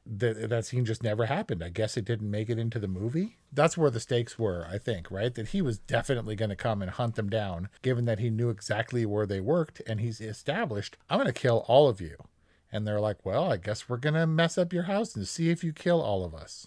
That, 0.05 0.49
that 0.51 0.67
scene 0.67 0.85
just 0.85 1.05
never 1.05 1.27
happened. 1.27 1.63
I 1.63 1.69
guess 1.69 1.97
it 1.97 2.05
didn't 2.05 2.29
make 2.29 2.51
it 2.51 2.59
into 2.59 2.81
the 2.81 2.89
movie. 2.89 3.37
That's 3.53 3.79
where 3.79 3.91
the 3.91 4.01
stakes 4.01 4.37
were, 4.37 4.67
I 4.69 4.79
think, 4.79 5.09
right? 5.09 5.33
That 5.33 5.51
he 5.51 5.63
was 5.63 5.79
definitely 5.79 6.35
going 6.35 6.49
to 6.51 6.57
come 6.57 6.83
and 6.83 6.91
hunt 6.91 7.15
them 7.15 7.31
down, 7.31 7.69
given 7.83 8.05
that 8.07 8.19
he 8.19 8.31
knew 8.31 8.51
exactly 8.51 9.07
where 9.07 9.27
they 9.27 9.39
worked 9.39 9.81
and 9.87 10.01
he's 10.01 10.21
established, 10.21 10.97
I'm 11.09 11.19
going 11.19 11.33
to 11.33 11.33
kill 11.33 11.65
all 11.69 11.89
of 11.89 12.01
you. 12.01 12.17
And 12.73 12.85
they're 12.85 13.01
like, 13.01 13.25
well, 13.25 13.53
I 13.53 13.59
guess 13.59 13.89
we're 13.89 13.99
going 13.99 14.15
to 14.15 14.27
mess 14.27 14.59
up 14.59 14.73
your 14.73 14.85
house 14.85 15.15
and 15.15 15.29
see 15.29 15.51
if 15.51 15.63
you 15.63 15.73
kill 15.73 16.01
all 16.01 16.25
of 16.25 16.35
us. 16.35 16.67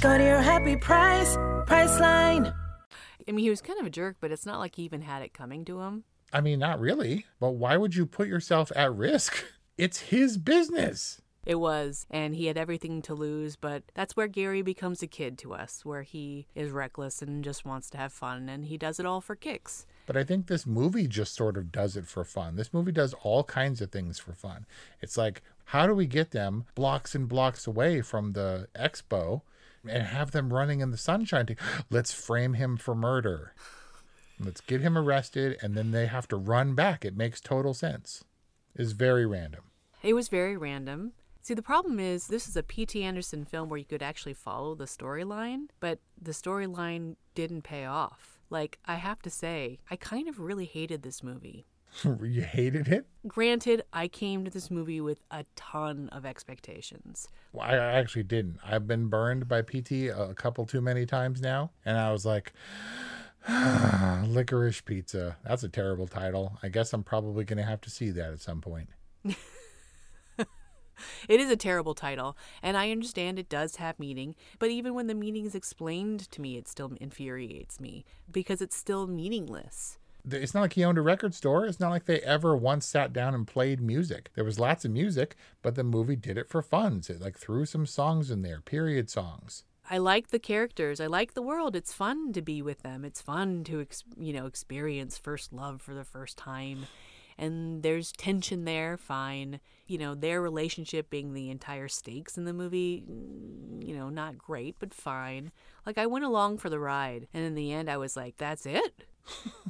Go 0.00 0.16
to 0.16 0.22
your 0.22 0.40
happy 0.40 0.76
price, 0.76 1.36
Priceline. 1.66 2.54
I 3.26 3.32
mean, 3.32 3.44
he 3.44 3.50
was 3.50 3.60
kind 3.60 3.80
of 3.80 3.86
a 3.86 3.90
jerk, 3.90 4.16
but 4.20 4.30
it's 4.30 4.46
not 4.46 4.60
like 4.60 4.76
he 4.76 4.84
even 4.84 5.02
had 5.02 5.22
it 5.22 5.34
coming 5.34 5.64
to 5.64 5.80
him. 5.80 6.04
I 6.32 6.40
mean, 6.40 6.60
not 6.60 6.78
really, 6.78 7.26
but 7.40 7.56
why 7.56 7.76
would 7.76 7.96
you 7.96 8.06
put 8.06 8.28
yourself 8.28 8.70
at 8.76 8.94
risk? 8.94 9.44
It's 9.76 10.00
his 10.00 10.38
business. 10.38 11.20
It 11.46 11.60
was, 11.60 12.04
and 12.10 12.34
he 12.34 12.46
had 12.46 12.58
everything 12.58 13.00
to 13.02 13.14
lose, 13.14 13.54
but 13.54 13.84
that's 13.94 14.16
where 14.16 14.26
Gary 14.26 14.60
becomes 14.60 15.04
a 15.04 15.06
kid 15.06 15.38
to 15.38 15.54
us, 15.54 15.84
where 15.84 16.02
he 16.02 16.48
is 16.52 16.72
reckless 16.72 17.22
and 17.22 17.44
just 17.44 17.64
wants 17.64 17.88
to 17.90 17.98
have 17.98 18.12
fun, 18.12 18.48
and 18.48 18.64
he 18.64 18.76
does 18.76 18.98
it 18.98 19.06
all 19.06 19.20
for 19.20 19.36
kicks. 19.36 19.86
But 20.04 20.16
I 20.16 20.24
think 20.24 20.48
this 20.48 20.66
movie 20.66 21.06
just 21.06 21.36
sort 21.36 21.56
of 21.56 21.70
does 21.70 21.96
it 21.96 22.08
for 22.08 22.24
fun. 22.24 22.56
This 22.56 22.74
movie 22.74 22.90
does 22.90 23.14
all 23.22 23.44
kinds 23.44 23.80
of 23.80 23.92
things 23.92 24.18
for 24.18 24.32
fun. 24.32 24.66
It's 25.00 25.16
like, 25.16 25.42
how 25.66 25.86
do 25.86 25.94
we 25.94 26.06
get 26.06 26.32
them 26.32 26.64
blocks 26.74 27.14
and 27.14 27.28
blocks 27.28 27.68
away 27.68 28.02
from 28.02 28.32
the 28.32 28.66
expo 28.76 29.42
and 29.88 30.04
have 30.04 30.30
them 30.30 30.52
running 30.52 30.80
in 30.80 30.90
the 30.90 30.96
sunshine? 30.96 31.46
To, 31.46 31.56
let's 31.90 32.12
frame 32.12 32.54
him 32.54 32.76
for 32.76 32.94
murder. 32.94 33.54
Let's 34.40 34.60
get 34.60 34.80
him 34.80 34.96
arrested, 34.96 35.58
and 35.62 35.76
then 35.76 35.90
they 35.90 36.06
have 36.06 36.28
to 36.28 36.36
run 36.36 36.74
back. 36.74 37.04
It 37.04 37.16
makes 37.16 37.40
total 37.40 37.74
sense. 37.74 38.24
It's 38.74 38.92
very 38.92 39.26
random. 39.26 39.64
It 40.02 40.14
was 40.14 40.28
very 40.28 40.56
random. 40.56 41.12
See, 41.42 41.54
the 41.54 41.62
problem 41.62 41.98
is 41.98 42.26
this 42.26 42.46
is 42.46 42.56
a 42.56 42.62
P.T. 42.62 43.02
Anderson 43.02 43.44
film 43.44 43.68
where 43.68 43.78
you 43.78 43.84
could 43.84 44.02
actually 44.02 44.34
follow 44.34 44.74
the 44.74 44.84
storyline, 44.84 45.68
but 45.80 45.98
the 46.20 46.32
storyline 46.32 47.16
didn't 47.34 47.62
pay 47.62 47.84
off. 47.84 48.38
Like, 48.50 48.78
I 48.86 48.96
have 48.96 49.22
to 49.22 49.30
say, 49.30 49.78
I 49.90 49.96
kind 49.96 50.28
of 50.28 50.38
really 50.38 50.66
hated 50.66 51.02
this 51.02 51.22
movie. 51.22 51.66
you 52.22 52.42
hated 52.42 52.88
it? 52.88 53.06
Granted, 53.26 53.82
I 53.92 54.08
came 54.08 54.44
to 54.44 54.50
this 54.50 54.70
movie 54.70 55.00
with 55.00 55.20
a 55.30 55.44
ton 55.56 56.08
of 56.10 56.24
expectations. 56.24 57.28
Well, 57.52 57.66
I 57.66 57.76
actually 57.76 58.24
didn't. 58.24 58.58
I've 58.64 58.86
been 58.86 59.08
burned 59.08 59.48
by 59.48 59.62
PT 59.62 60.10
a 60.14 60.34
couple 60.34 60.66
too 60.66 60.80
many 60.80 61.06
times 61.06 61.40
now, 61.40 61.70
and 61.84 61.96
I 61.96 62.12
was 62.12 62.24
like, 62.24 62.52
Licorice 63.48 64.84
Pizza. 64.84 65.36
That's 65.44 65.62
a 65.62 65.68
terrible 65.68 66.06
title. 66.06 66.58
I 66.62 66.68
guess 66.68 66.92
I'm 66.92 67.02
probably 67.02 67.44
going 67.44 67.58
to 67.58 67.64
have 67.64 67.80
to 67.82 67.90
see 67.90 68.10
that 68.10 68.32
at 68.32 68.40
some 68.40 68.60
point. 68.60 68.88
It 71.28 71.40
is 71.40 71.50
a 71.50 71.56
terrible 71.56 71.94
title, 71.94 72.36
and 72.62 72.76
I 72.76 72.90
understand 72.90 73.38
it 73.38 73.48
does 73.48 73.76
have 73.76 73.98
meaning, 73.98 74.34
but 74.58 74.70
even 74.70 74.94
when 74.94 75.06
the 75.06 75.14
meaning 75.14 75.46
is 75.46 75.54
explained 75.54 76.30
to 76.30 76.40
me, 76.40 76.56
it 76.56 76.68
still 76.68 76.92
infuriates 77.00 77.80
me 77.80 78.04
because 78.30 78.60
it's 78.60 78.76
still 78.76 79.06
meaningless. 79.06 79.98
It's 80.30 80.54
not 80.54 80.62
like 80.62 80.72
he 80.74 80.84
owned 80.84 80.98
a 80.98 81.02
record 81.02 81.34
store. 81.34 81.66
It's 81.66 81.80
not 81.80 81.90
like 81.90 82.04
they 82.04 82.20
ever 82.20 82.56
once 82.56 82.86
sat 82.86 83.12
down 83.12 83.34
and 83.34 83.46
played 83.46 83.80
music. 83.80 84.30
There 84.34 84.44
was 84.44 84.58
lots 84.58 84.84
of 84.84 84.90
music, 84.90 85.36
but 85.62 85.74
the 85.74 85.84
movie 85.84 86.16
did 86.16 86.38
it 86.38 86.48
for 86.48 86.62
fun. 86.62 87.02
It 87.08 87.20
like 87.20 87.38
threw 87.38 87.64
some 87.64 87.86
songs 87.86 88.30
in 88.30 88.42
there, 88.42 88.60
period 88.60 89.10
songs. 89.10 89.64
I 89.90 89.98
like 89.98 90.28
the 90.28 90.38
characters. 90.38 91.00
I 91.00 91.06
like 91.06 91.34
the 91.34 91.42
world. 91.42 91.74
It's 91.74 91.94
fun 91.94 92.32
to 92.34 92.42
be 92.42 92.60
with 92.60 92.82
them. 92.82 93.04
It's 93.04 93.22
fun 93.22 93.64
to, 93.64 93.80
ex- 93.80 94.04
you 94.18 94.32
know, 94.32 94.46
experience 94.46 95.16
first 95.16 95.52
love 95.52 95.80
for 95.80 95.94
the 95.94 96.04
first 96.04 96.36
time. 96.36 96.86
And 97.38 97.82
there's 97.82 98.12
tension 98.12 98.64
there, 98.64 98.96
fine. 98.96 99.60
You 99.88 99.98
know, 99.98 100.14
their 100.14 100.40
relationship 100.40 101.10
being 101.10 101.32
the 101.32 101.50
entire 101.50 101.88
stakes 101.88 102.36
in 102.36 102.44
the 102.44 102.52
movie, 102.52 103.04
mm, 103.10 103.86
you 103.86 103.96
know, 103.96 104.10
not 104.10 104.38
great, 104.38 104.76
but 104.78 104.94
fine. 104.94 105.50
Like, 105.86 105.98
I 105.98 106.06
went 106.06 106.24
along 106.26 106.58
for 106.58 106.68
the 106.68 106.78
ride. 106.78 107.26
And 107.34 107.44
in 107.44 107.54
the 107.54 107.72
end, 107.72 107.90
I 107.90 107.96
was 107.96 108.16
like, 108.16 108.36
that's 108.36 108.66
it? 108.66 108.92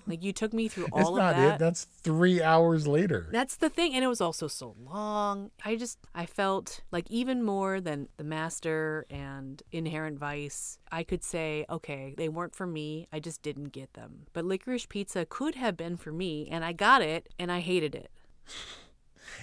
like, 0.06 0.22
you 0.22 0.32
took 0.32 0.52
me 0.52 0.66
through 0.68 0.88
all 0.92 1.00
it's 1.00 1.08
of 1.10 1.16
not 1.16 1.36
that. 1.36 1.54
it. 1.54 1.58
That's 1.58 1.84
three 1.84 2.42
hours 2.42 2.86
later. 2.86 3.28
That's 3.30 3.56
the 3.56 3.68
thing. 3.70 3.94
And 3.94 4.04
it 4.04 4.08
was 4.08 4.20
also 4.20 4.48
so 4.48 4.74
long. 4.78 5.50
I 5.64 5.76
just, 5.76 5.98
I 6.14 6.26
felt 6.26 6.80
like 6.90 7.08
even 7.10 7.42
more 7.44 7.80
than 7.80 8.08
The 8.16 8.24
Master 8.24 9.06
and 9.10 9.62
Inherent 9.70 10.18
Vice, 10.18 10.78
I 10.90 11.04
could 11.04 11.22
say, 11.22 11.64
okay, 11.70 12.14
they 12.16 12.28
weren't 12.28 12.56
for 12.56 12.66
me. 12.66 13.06
I 13.12 13.20
just 13.20 13.42
didn't 13.42 13.66
get 13.72 13.94
them. 13.94 14.26
But 14.32 14.44
Licorice 14.44 14.88
Pizza 14.88 15.24
could 15.24 15.54
have 15.54 15.76
been 15.76 15.96
for 15.96 16.10
me, 16.12 16.48
and 16.50 16.64
I 16.64 16.72
got 16.72 17.02
it, 17.02 17.28
and 17.38 17.52
I 17.52 17.60
hated 17.60 17.94
it. 17.94 18.10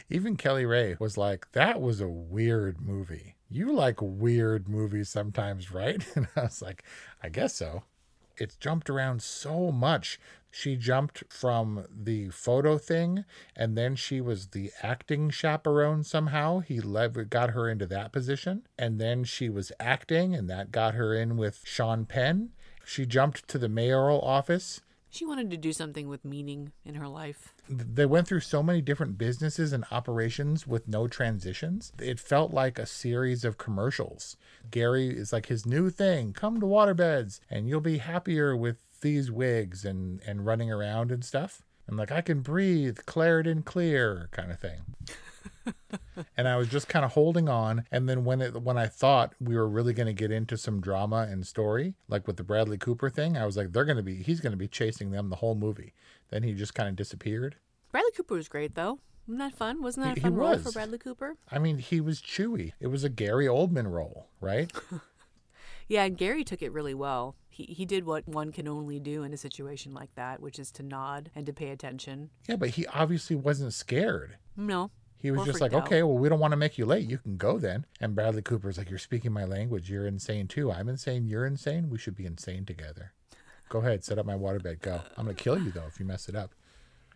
Even 0.09 0.35
Kelly 0.35 0.65
Ray 0.65 0.95
was 0.99 1.17
like, 1.17 1.51
that 1.53 1.81
was 1.81 1.99
a 1.99 2.07
weird 2.07 2.79
movie. 2.79 3.35
You 3.49 3.71
like 3.71 3.99
weird 4.01 4.67
movies 4.67 5.09
sometimes, 5.09 5.71
right? 5.71 6.05
And 6.15 6.27
I 6.35 6.41
was 6.41 6.61
like, 6.61 6.83
I 7.23 7.29
guess 7.29 7.55
so. 7.55 7.83
It's 8.37 8.55
jumped 8.55 8.89
around 8.89 9.21
so 9.21 9.71
much. 9.71 10.19
She 10.51 10.75
jumped 10.75 11.23
from 11.29 11.85
the 11.91 12.29
photo 12.29 12.77
thing, 12.77 13.25
and 13.55 13.77
then 13.77 13.95
she 13.95 14.21
was 14.21 14.47
the 14.47 14.71
acting 14.81 15.29
chaperone 15.29 16.03
somehow. 16.03 16.59
He 16.59 16.79
lev- 16.79 17.29
got 17.29 17.51
her 17.51 17.69
into 17.69 17.85
that 17.87 18.11
position. 18.11 18.65
And 18.77 18.99
then 18.99 19.23
she 19.23 19.49
was 19.49 19.71
acting, 19.79 20.33
and 20.33 20.49
that 20.49 20.71
got 20.71 20.93
her 20.93 21.13
in 21.13 21.35
with 21.37 21.61
Sean 21.65 22.05
Penn. 22.05 22.51
She 22.85 23.05
jumped 23.05 23.47
to 23.49 23.57
the 23.57 23.67
mayoral 23.67 24.21
office. 24.21 24.81
She 25.15 25.25
wanted 25.25 25.49
to 25.51 25.58
do 25.58 25.71
something 25.71 26.10
with 26.10 26.25
meaning 26.25 26.73
in 26.84 26.95
her 26.95 27.08
life. 27.08 27.54
they 27.69 28.06
went 28.06 28.28
through 28.28 28.41
so 28.41 28.62
many 28.62 28.82
different 28.82 29.17
businesses 29.17 29.71
and 29.71 29.86
operations 29.89 30.67
with 30.67 30.89
no 30.89 31.08
transitions. 31.08 31.93
It 32.01 32.19
felt 32.19 32.54
like 32.54 32.78
a 32.78 32.86
series 32.86 33.45
of 33.45 33.58
commercials. 33.58 34.36
Gary 34.71 35.08
is 35.08 35.32
like 35.32 35.45
his 35.45 35.65
new 35.65 35.89
thing 35.89 36.34
come 36.34 36.60
to 36.60 36.65
waterbeds 36.65 37.39
and 37.49 37.69
you'll 37.69 37.80
be 37.80 37.99
happier 37.99 38.58
with 38.58 38.75
these 38.99 39.32
wigs 39.32 39.86
and, 39.86 40.19
and 40.28 40.45
running 40.45 40.69
around 40.69 41.13
and 41.13 41.23
stuff. 41.23 41.62
And 41.88 41.95
like, 41.95 42.12
I 42.12 42.19
can 42.19 42.41
breathe, 42.41 42.97
Claritin 43.06 43.63
clear 43.63 44.28
kind 44.32 44.51
of 44.51 44.60
thing. 44.60 44.82
and 46.38 46.47
I 46.47 46.56
was 46.58 46.67
just 46.67 46.88
kind 46.88 47.04
of 47.06 47.13
holding 47.13 47.49
on. 47.49 47.86
And 47.91 48.08
then 48.10 48.23
when 48.25 48.41
it 48.41 48.62
when 48.62 48.78
I 48.78 48.88
thought 48.88 49.34
we 49.39 49.56
were 49.56 49.67
really 49.67 49.93
going 49.93 50.08
to 50.08 50.13
get 50.13 50.32
into 50.32 50.58
some 50.58 50.82
drama 50.82 51.28
and 51.30 51.45
story, 51.45 51.95
like 52.08 52.28
with 52.28 52.38
the 52.38 52.43
Bradley 52.43 52.78
Cooper 52.78 53.10
thing, 53.10 53.38
I 53.38 53.45
was 53.45 53.58
like, 53.58 53.71
they're 53.73 53.86
going 53.86 53.97
to 53.97 54.04
be 54.04 54.15
he's 54.23 54.39
going 54.41 54.51
to 54.51 54.58
be 54.58 54.67
chasing 54.67 55.12
them 55.12 55.30
the 55.30 55.38
whole 55.38 55.56
movie. 55.56 55.93
Then 56.30 56.43
he 56.43 56.54
just 56.54 56.73
kind 56.75 56.89
of 56.89 56.95
disappeared. 56.95 57.56
Bradley 57.91 58.12
Cooper 58.15 58.36
was 58.36 58.47
great 58.47 58.75
though. 58.75 58.99
Wasn't 59.28 59.39
that 59.39 59.58
fun? 59.58 59.82
Wasn't 59.82 60.06
that 60.06 60.12
a 60.12 60.15
He- 60.15 60.21
fun 60.21 60.34
he 60.34 60.38
role 60.38 60.58
for. 60.60 60.71
Bradley 60.71 60.97
Cooper? 60.99 61.36
I 61.51 61.58
mean, 61.60 61.80
he 61.80 61.99
was 61.99 62.21
Chewy. 62.21 62.73
It 62.80 62.88
was 62.88 63.04
a 63.04 63.10
Gary 63.10 63.45
Oldman 63.47 63.91
role, 63.91 64.28
right? 64.39 64.71
Yeah, 65.88 66.06
and 66.06 66.17
Gary 66.17 66.43
took 66.43 66.63
it 66.63 66.71
really 66.71 66.95
well. 66.95 67.36
He 67.47 67.65
he 67.65 67.86
did 67.86 68.06
what 68.06 68.28
one 68.28 68.51
can 68.51 68.67
only 68.67 68.99
do 68.99 69.21
in 69.21 69.34
a 69.34 69.38
situation 69.38 69.93
like 69.93 70.10
that, 70.15 70.41
which 70.41 70.58
is 70.58 70.71
to 70.71 70.84
nod 70.84 71.30
and 71.36 71.45
to 71.45 71.54
pay 71.54 71.69
attention. 71.69 72.32
yeah, 72.49 72.56
but 72.56 72.69
he 72.71 72.88
obviously 72.88 73.36
wasn't 73.36 73.71
scared. 73.71 74.38
No. 74.58 74.89
He 75.25 75.31
was 75.31 75.45
just 75.45 75.59
like, 75.59 75.73
out. 75.73 75.85
okay, 75.85 76.03
well, 76.03 76.17
we 76.17 76.29
don't 76.29 76.39
want 76.39 76.51
to 76.51 76.57
make 76.57 76.77
you 76.77 76.85
late. 76.85 77.09
You 77.09 77.17
can 77.17 77.35
go 77.35 77.57
then. 77.57 77.85
And 77.99 78.13
Bradley 78.13 78.43
Cooper's 78.43 78.77
like, 78.77 78.91
you're 78.91 78.99
speaking 78.99 79.33
my 79.33 79.43
language. 79.43 79.89
You're 79.89 80.05
insane 80.05 80.47
too. 80.47 80.71
I'm 80.71 80.88
insane. 80.88 81.25
You're 81.25 81.47
insane. 81.47 81.89
We 81.89 81.97
should 81.97 82.15
be 82.15 82.27
insane 82.27 82.63
together. 82.63 83.11
Go 83.67 83.79
ahead, 83.79 84.03
set 84.03 84.19
up 84.19 84.27
my 84.27 84.35
waterbed. 84.35 84.81
Go. 84.81 85.01
I'm 85.17 85.25
going 85.25 85.35
to 85.35 85.43
kill 85.43 85.59
you 85.59 85.71
though 85.71 85.88
if 85.88 85.99
you 85.99 86.05
mess 86.05 86.29
it 86.29 86.35
up. 86.35 86.53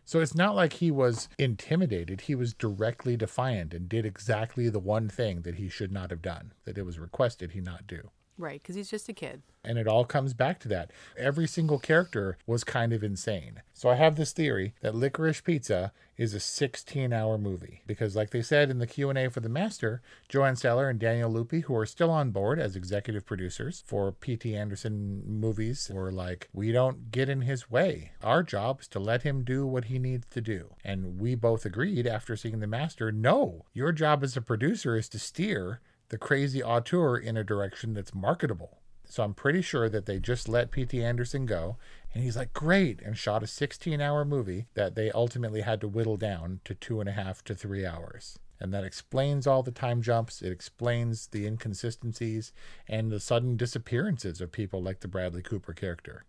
So 0.06 0.22
it's 0.22 0.34
not 0.34 0.56
like 0.56 0.74
he 0.74 0.90
was 0.90 1.30
intimidated. 1.38 2.22
He 2.22 2.34
was 2.34 2.56
directly 2.56 3.16
defiant 3.16 3.76
and 3.76 3.88
did 3.88 4.08
exactly 4.08 4.68
the 4.68 4.80
one 4.80 5.08
thing 5.08 5.44
that 5.44 5.56
he 5.56 5.70
should 5.70 5.92
not 5.92 6.10
have 6.10 6.24
done, 6.24 6.54
that 6.66 6.80
it 6.80 6.86
was 6.88 6.98
requested 6.98 7.52
he 7.52 7.62
not 7.62 7.86
do. 7.86 8.10
Right, 8.40 8.62
because 8.62 8.76
he's 8.76 8.90
just 8.90 9.10
a 9.10 9.14
kid. 9.14 9.42
And 9.66 9.78
it 9.78 9.86
all 9.86 10.06
comes 10.06 10.34
back 10.34 10.62
to 10.62 10.70
that. 10.70 10.92
Every 11.18 11.46
single 11.46 11.78
character 11.78 12.38
was 12.48 12.64
kind 12.64 12.94
of 12.94 13.04
insane. 13.04 13.62
So 13.74 13.90
I 13.90 13.96
have 13.96 14.16
this 14.16 14.32
theory 14.32 14.74
that 14.80 14.96
Licorice 14.96 15.44
Pizza 15.44 15.92
is 16.16 16.34
a 16.34 16.38
16-hour 16.38 17.38
movie 17.38 17.82
because 17.86 18.16
like 18.16 18.30
they 18.30 18.42
said 18.42 18.70
in 18.70 18.80
the 18.80 18.88
Q&A 18.88 19.30
for 19.30 19.42
The 19.42 19.50
Master, 19.50 20.02
JoAnne 20.30 20.58
Sellar 20.58 20.90
and 20.90 20.98
Daniel 21.00 21.30
Lupi, 21.30 21.64
who 21.64 21.76
are 21.76 21.86
still 21.86 22.10
on 22.10 22.32
board 22.32 22.60
as 22.60 22.78
executive 22.78 23.26
producers 23.26 23.84
for 23.86 24.14
P.T. 24.14 24.56
Anderson 24.56 25.22
movies, 25.26 25.92
were 25.94 26.12
like, 26.12 26.48
"We 26.54 26.72
don't 26.72 27.12
get 27.12 27.28
in 27.28 27.42
his 27.42 27.70
way. 27.70 28.12
Our 28.24 28.42
job 28.42 28.80
is 28.80 28.88
to 28.90 29.00
let 29.00 29.24
him 29.24 29.44
do 29.44 29.68
what 29.68 29.86
he 29.86 30.00
needs 30.00 30.28
to 30.32 30.40
do." 30.40 30.76
And 30.84 31.20
we 31.20 31.36
both 31.36 31.66
agreed 31.66 32.08
after 32.08 32.38
seeing 32.38 32.60
The 32.60 32.68
Master, 32.68 33.12
"No, 33.12 33.66
your 33.74 33.92
job 33.92 34.24
as 34.24 34.38
a 34.38 34.42
producer 34.42 34.96
is 34.96 35.10
to 35.10 35.20
steer 35.20 35.82
the 36.10 36.18
crazy 36.18 36.62
auteur 36.62 37.18
in 37.18 37.38
a 37.38 37.44
direction 37.44 37.94
that's 37.94 38.14
marketable. 38.14 38.80
So 39.06 39.24
I'm 39.24 39.34
pretty 39.34 39.62
sure 39.62 39.90
that 39.90 40.06
they 40.06 40.20
just 40.20 40.48
let 40.48 40.70
P.T. 40.70 41.04
Anderson 41.04 41.48
go, 41.48 41.78
and 42.14 42.24
he's 42.24 42.38
like, 42.38 42.54
great, 42.54 43.02
and 43.02 43.18
shot 43.18 43.42
a 43.42 43.48
16 43.48 44.00
hour 44.00 44.24
movie 44.24 44.68
that 44.76 44.94
they 44.94 45.12
ultimately 45.12 45.62
had 45.62 45.82
to 45.82 45.88
whittle 45.88 46.18
down 46.18 46.60
to 46.66 46.76
two 46.76 47.00
and 47.00 47.10
a 47.10 47.14
half 47.14 47.44
to 47.46 47.56
three 47.56 47.86
hours. 47.86 48.38
And 48.60 48.74
that 48.74 48.84
explains 48.84 49.48
all 49.48 49.64
the 49.64 49.72
time 49.72 50.02
jumps, 50.02 50.42
it 50.42 50.52
explains 50.52 51.28
the 51.28 51.48
inconsistencies 51.48 52.52
and 52.88 53.12
the 53.12 53.20
sudden 53.20 53.56
disappearances 53.56 54.42
of 54.42 54.52
people 54.52 54.84
like 54.84 55.00
the 55.00 55.08
Bradley 55.08 55.42
Cooper 55.42 55.74
character. 55.74 56.26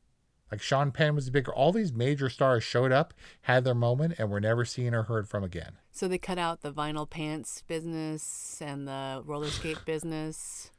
Like 0.50 0.60
Sean 0.60 0.90
Penn 0.90 1.14
was 1.14 1.28
a 1.28 1.30
big, 1.30 1.48
all 1.48 1.72
these 1.72 1.92
major 1.92 2.28
stars 2.28 2.64
showed 2.64 2.92
up, 2.92 3.14
had 3.42 3.64
their 3.64 3.74
moment, 3.74 4.14
and 4.18 4.30
were 4.30 4.40
never 4.40 4.64
seen 4.64 4.94
or 4.94 5.04
heard 5.04 5.28
from 5.28 5.44
again. 5.44 5.72
So 5.92 6.08
they 6.08 6.18
cut 6.18 6.38
out 6.38 6.62
the 6.62 6.72
vinyl 6.72 7.08
pants 7.08 7.62
business 7.66 8.60
and 8.60 8.88
the 8.88 9.22
roller 9.24 9.48
skate 9.48 9.78
business. 9.86 10.70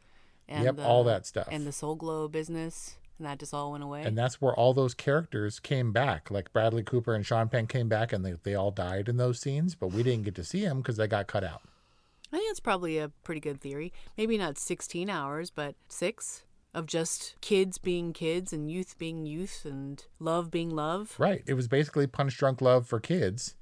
And 0.48 0.66
Yep, 0.66 0.76
the, 0.78 0.86
all 0.86 1.04
that 1.06 1.26
stuff. 1.26 1.48
And 1.50 1.66
the 1.66 1.72
Soul 1.72 1.96
Glow 1.96 2.28
business. 2.28 2.98
And 3.18 3.28
that 3.28 3.40
just 3.40 3.54
all 3.54 3.72
went 3.72 3.84
away. 3.84 4.02
And 4.02 4.18
that's 4.18 4.42
where 4.42 4.54
all 4.54 4.74
those 4.74 4.94
characters 4.94 5.60
came 5.60 5.92
back. 5.92 6.32
Like 6.32 6.52
Bradley 6.52 6.84
Cooper 6.84 7.14
and 7.14 7.26
Sean 7.26 7.50
Penn 7.50 7.68
came 7.68 7.88
back 7.88 8.12
and 8.12 8.26
they, 8.26 8.34
they 8.44 8.56
all 8.56 8.72
died 8.72 9.08
in 9.08 9.18
those 9.18 9.40
scenes, 9.40 9.76
but 9.76 9.90
we 9.90 10.02
didn't 10.02 10.24
get 10.24 10.36
to 10.36 10.44
see 10.44 10.66
them 10.66 10.80
because 10.80 10.98
they 10.98 11.08
got 11.08 11.28
cut 11.28 11.44
out. 11.44 11.62
I 12.34 12.38
think 12.38 12.50
that's 12.50 12.60
probably 12.60 12.98
a 12.98 13.10
pretty 13.24 13.42
good 13.42 13.62
theory. 13.62 13.94
Maybe 14.18 14.38
not 14.38 14.58
16 14.58 15.10
hours, 15.10 15.52
but 15.52 15.76
six 15.88 16.44
of 16.74 16.86
just 16.86 17.36
kids 17.42 17.78
being 17.78 18.14
kids 18.14 18.54
and 18.54 18.72
youth 18.72 18.98
being 18.98 19.26
youth 19.26 19.66
and 19.66 20.06
love 20.20 20.50
being 20.50 20.70
love. 20.70 21.16
Right. 21.18 21.44
It 21.46 21.54
was 21.56 21.68
basically 21.68 22.08
Punch 22.08 22.38
Drunk 22.38 22.62
Love 22.62 22.88
for 22.88 23.00
kids 23.00 23.56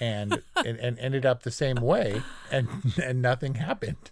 and, 0.00 0.42
and, 0.56 0.78
and 0.78 0.98
ended 0.98 1.26
up 1.26 1.42
the 1.42 1.50
same 1.50 1.76
way 1.76 2.22
and, 2.50 2.68
and 3.02 3.20
nothing 3.20 3.54
happened. 3.54 4.10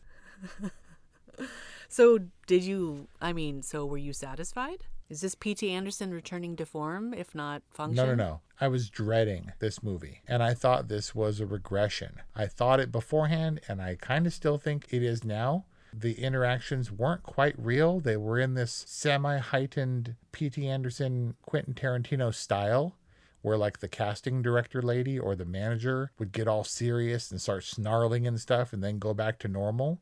So, 1.88 2.18
did 2.48 2.64
you, 2.64 3.07
I 3.20 3.33
mean, 3.33 3.62
so 3.62 3.87
were 3.87 3.98
you 3.98 4.12
satisfied? 4.12 4.85
Is 5.09 5.20
this 5.20 5.37
P.T. 5.37 5.70
Anderson 5.70 6.12
returning 6.12 6.57
to 6.57 6.66
form, 6.66 7.14
if 7.14 7.37
not 7.37 7.62
function? 7.70 7.94
No, 7.94 8.07
no, 8.07 8.14
no. 8.16 8.40
I 8.61 8.66
was 8.66 8.90
dreading 8.90 9.52
this 9.61 9.80
movie 9.80 10.20
and 10.26 10.42
I 10.42 10.54
thought 10.54 10.88
this 10.88 11.14
was 11.14 11.38
a 11.38 11.46
regression. 11.46 12.16
I 12.35 12.46
thought 12.46 12.80
it 12.80 12.90
beforehand 12.90 13.61
and 13.68 13.80
I 13.80 13.94
kind 13.94 14.26
of 14.26 14.33
still 14.33 14.59
think 14.59 14.87
it 14.90 15.04
is 15.04 15.22
now. 15.22 15.66
The 15.96 16.20
interactions 16.20 16.90
weren't 16.90 17.22
quite 17.22 17.54
real. 17.57 18.00
They 18.00 18.16
were 18.16 18.38
in 18.38 18.54
this 18.54 18.85
semi 18.88 19.38
heightened 19.38 20.16
P.T. 20.33 20.66
Anderson, 20.66 21.37
Quentin 21.42 21.74
Tarantino 21.74 22.35
style 22.35 22.96
where 23.44 23.59
like 23.59 23.80
the 23.80 23.88
casting 23.88 24.40
director 24.40 24.80
lady 24.80 25.18
or 25.18 25.37
the 25.37 25.44
manager 25.44 26.11
would 26.18 26.33
get 26.33 26.48
all 26.48 26.64
serious 26.64 27.30
and 27.30 27.38
start 27.38 27.62
snarling 27.62 28.26
and 28.26 28.40
stuff 28.40 28.72
and 28.72 28.83
then 28.83 28.98
go 28.98 29.12
back 29.12 29.38
to 29.38 29.46
normal. 29.46 30.00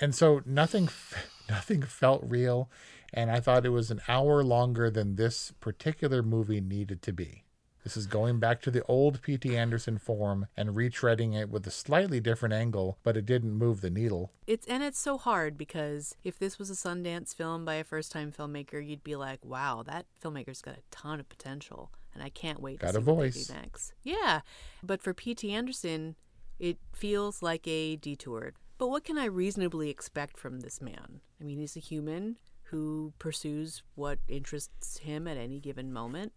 And 0.00 0.12
so 0.16 0.42
nothing 0.44 0.88
nothing 1.48 1.82
felt 1.82 2.24
real 2.26 2.68
and 3.12 3.30
I 3.30 3.38
thought 3.38 3.64
it 3.64 3.68
was 3.68 3.92
an 3.92 4.00
hour 4.08 4.42
longer 4.42 4.90
than 4.90 5.14
this 5.14 5.52
particular 5.60 6.24
movie 6.24 6.60
needed 6.60 7.02
to 7.02 7.12
be. 7.12 7.43
This 7.84 7.96
is 7.98 8.06
going 8.06 8.38
back 8.40 8.62
to 8.62 8.70
the 8.70 8.82
old 8.86 9.20
P.T. 9.20 9.54
Anderson 9.56 9.98
form 9.98 10.46
and 10.56 10.70
retreading 10.70 11.38
it 11.38 11.50
with 11.50 11.66
a 11.66 11.70
slightly 11.70 12.18
different 12.18 12.54
angle, 12.54 12.98
but 13.02 13.14
it 13.14 13.26
didn't 13.26 13.52
move 13.52 13.82
the 13.82 13.90
needle. 13.90 14.32
It's 14.46 14.66
and 14.66 14.82
it's 14.82 14.98
so 14.98 15.18
hard 15.18 15.58
because 15.58 16.16
if 16.24 16.38
this 16.38 16.58
was 16.58 16.70
a 16.70 16.72
Sundance 16.74 17.34
film 17.34 17.66
by 17.66 17.74
a 17.74 17.84
first-time 17.84 18.32
filmmaker, 18.32 18.84
you'd 18.84 19.04
be 19.04 19.16
like, 19.16 19.44
"Wow, 19.44 19.82
that 19.86 20.06
filmmaker's 20.22 20.62
got 20.62 20.78
a 20.78 20.82
ton 20.90 21.20
of 21.20 21.28
potential." 21.28 21.92
And 22.14 22.22
I 22.22 22.30
can't 22.30 22.60
wait 22.62 22.80
to 22.80 22.86
Got 22.86 22.94
see 22.94 22.98
a 22.98 23.00
what 23.02 23.16
they 23.16 23.30
voice. 23.30 23.46
do 23.48 23.52
next. 23.54 23.92
Yeah, 24.02 24.40
but 24.82 25.02
for 25.02 25.12
P.T. 25.12 25.52
Anderson, 25.52 26.16
it 26.58 26.78
feels 26.94 27.42
like 27.42 27.66
a 27.68 27.96
detour. 27.96 28.54
But 28.78 28.88
what 28.88 29.04
can 29.04 29.18
I 29.18 29.26
reasonably 29.26 29.90
expect 29.90 30.38
from 30.38 30.60
this 30.60 30.80
man? 30.80 31.20
I 31.40 31.44
mean, 31.44 31.58
he's 31.58 31.76
a 31.76 31.80
human 31.80 32.38
who 32.68 33.12
pursues 33.18 33.82
what 33.94 34.20
interests 34.26 34.98
him 34.98 35.28
at 35.28 35.36
any 35.36 35.60
given 35.60 35.92
moment, 35.92 36.32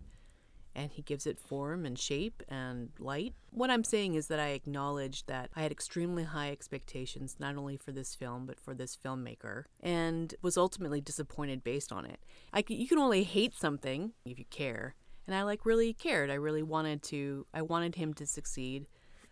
and 0.78 0.92
he 0.92 1.02
gives 1.02 1.26
it 1.26 1.40
form 1.40 1.86
and 1.86 1.98
shape 1.98 2.44
and 2.48 2.90
light. 3.00 3.34
What 3.50 3.72
I'm 3.72 3.84
saying 3.84 4.14
is 4.14 4.28
that 4.28 4.40
I 4.40 4.50
acknowledge 4.50 5.26
that 5.26 5.50
I 5.56 5.64
had 5.64 5.72
extremely 5.72 6.24
high 6.24 6.52
expectations, 6.52 7.36
not 7.40 7.58
only 7.58 7.76
for 7.76 7.92
this 7.92 8.14
film, 8.14 8.46
but 8.46 8.60
for 8.60 8.76
this 8.76 8.96
filmmaker, 8.96 9.64
and 9.82 10.36
was 10.44 10.56
ultimately 10.56 11.02
disappointed 11.02 11.64
based 11.64 11.92
on 11.92 12.06
it. 12.06 12.20
I 12.54 12.64
you 12.68 12.88
can 12.88 13.00
only 13.00 13.24
hate 13.24 13.56
something 13.56 14.14
if 14.24 14.38
you 14.38 14.46
care, 14.52 14.94
and 15.26 15.36
I 15.36 15.42
like 15.42 15.66
really 15.66 15.94
cared. 15.94 16.30
I 16.30 16.36
really 16.36 16.64
wanted 16.64 17.02
to, 17.04 17.48
I 17.54 17.64
wanted 17.64 17.96
him 17.96 18.14
to 18.14 18.28
succeed. 18.28 18.86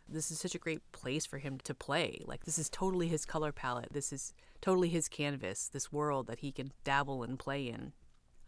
This 0.09 0.31
is 0.31 0.39
such 0.39 0.55
a 0.55 0.59
great 0.59 0.91
place 0.91 1.25
for 1.25 1.37
him 1.37 1.59
to 1.63 1.73
play. 1.73 2.21
Like, 2.25 2.45
this 2.45 2.59
is 2.59 2.69
totally 2.69 3.07
his 3.07 3.25
color 3.25 3.51
palette. 3.51 3.91
This 3.91 4.13
is 4.13 4.33
totally 4.61 4.89
his 4.89 5.07
canvas, 5.07 5.67
this 5.67 5.91
world 5.91 6.27
that 6.27 6.39
he 6.39 6.51
can 6.51 6.71
dabble 6.83 7.23
and 7.23 7.39
play 7.39 7.67
in. 7.67 7.93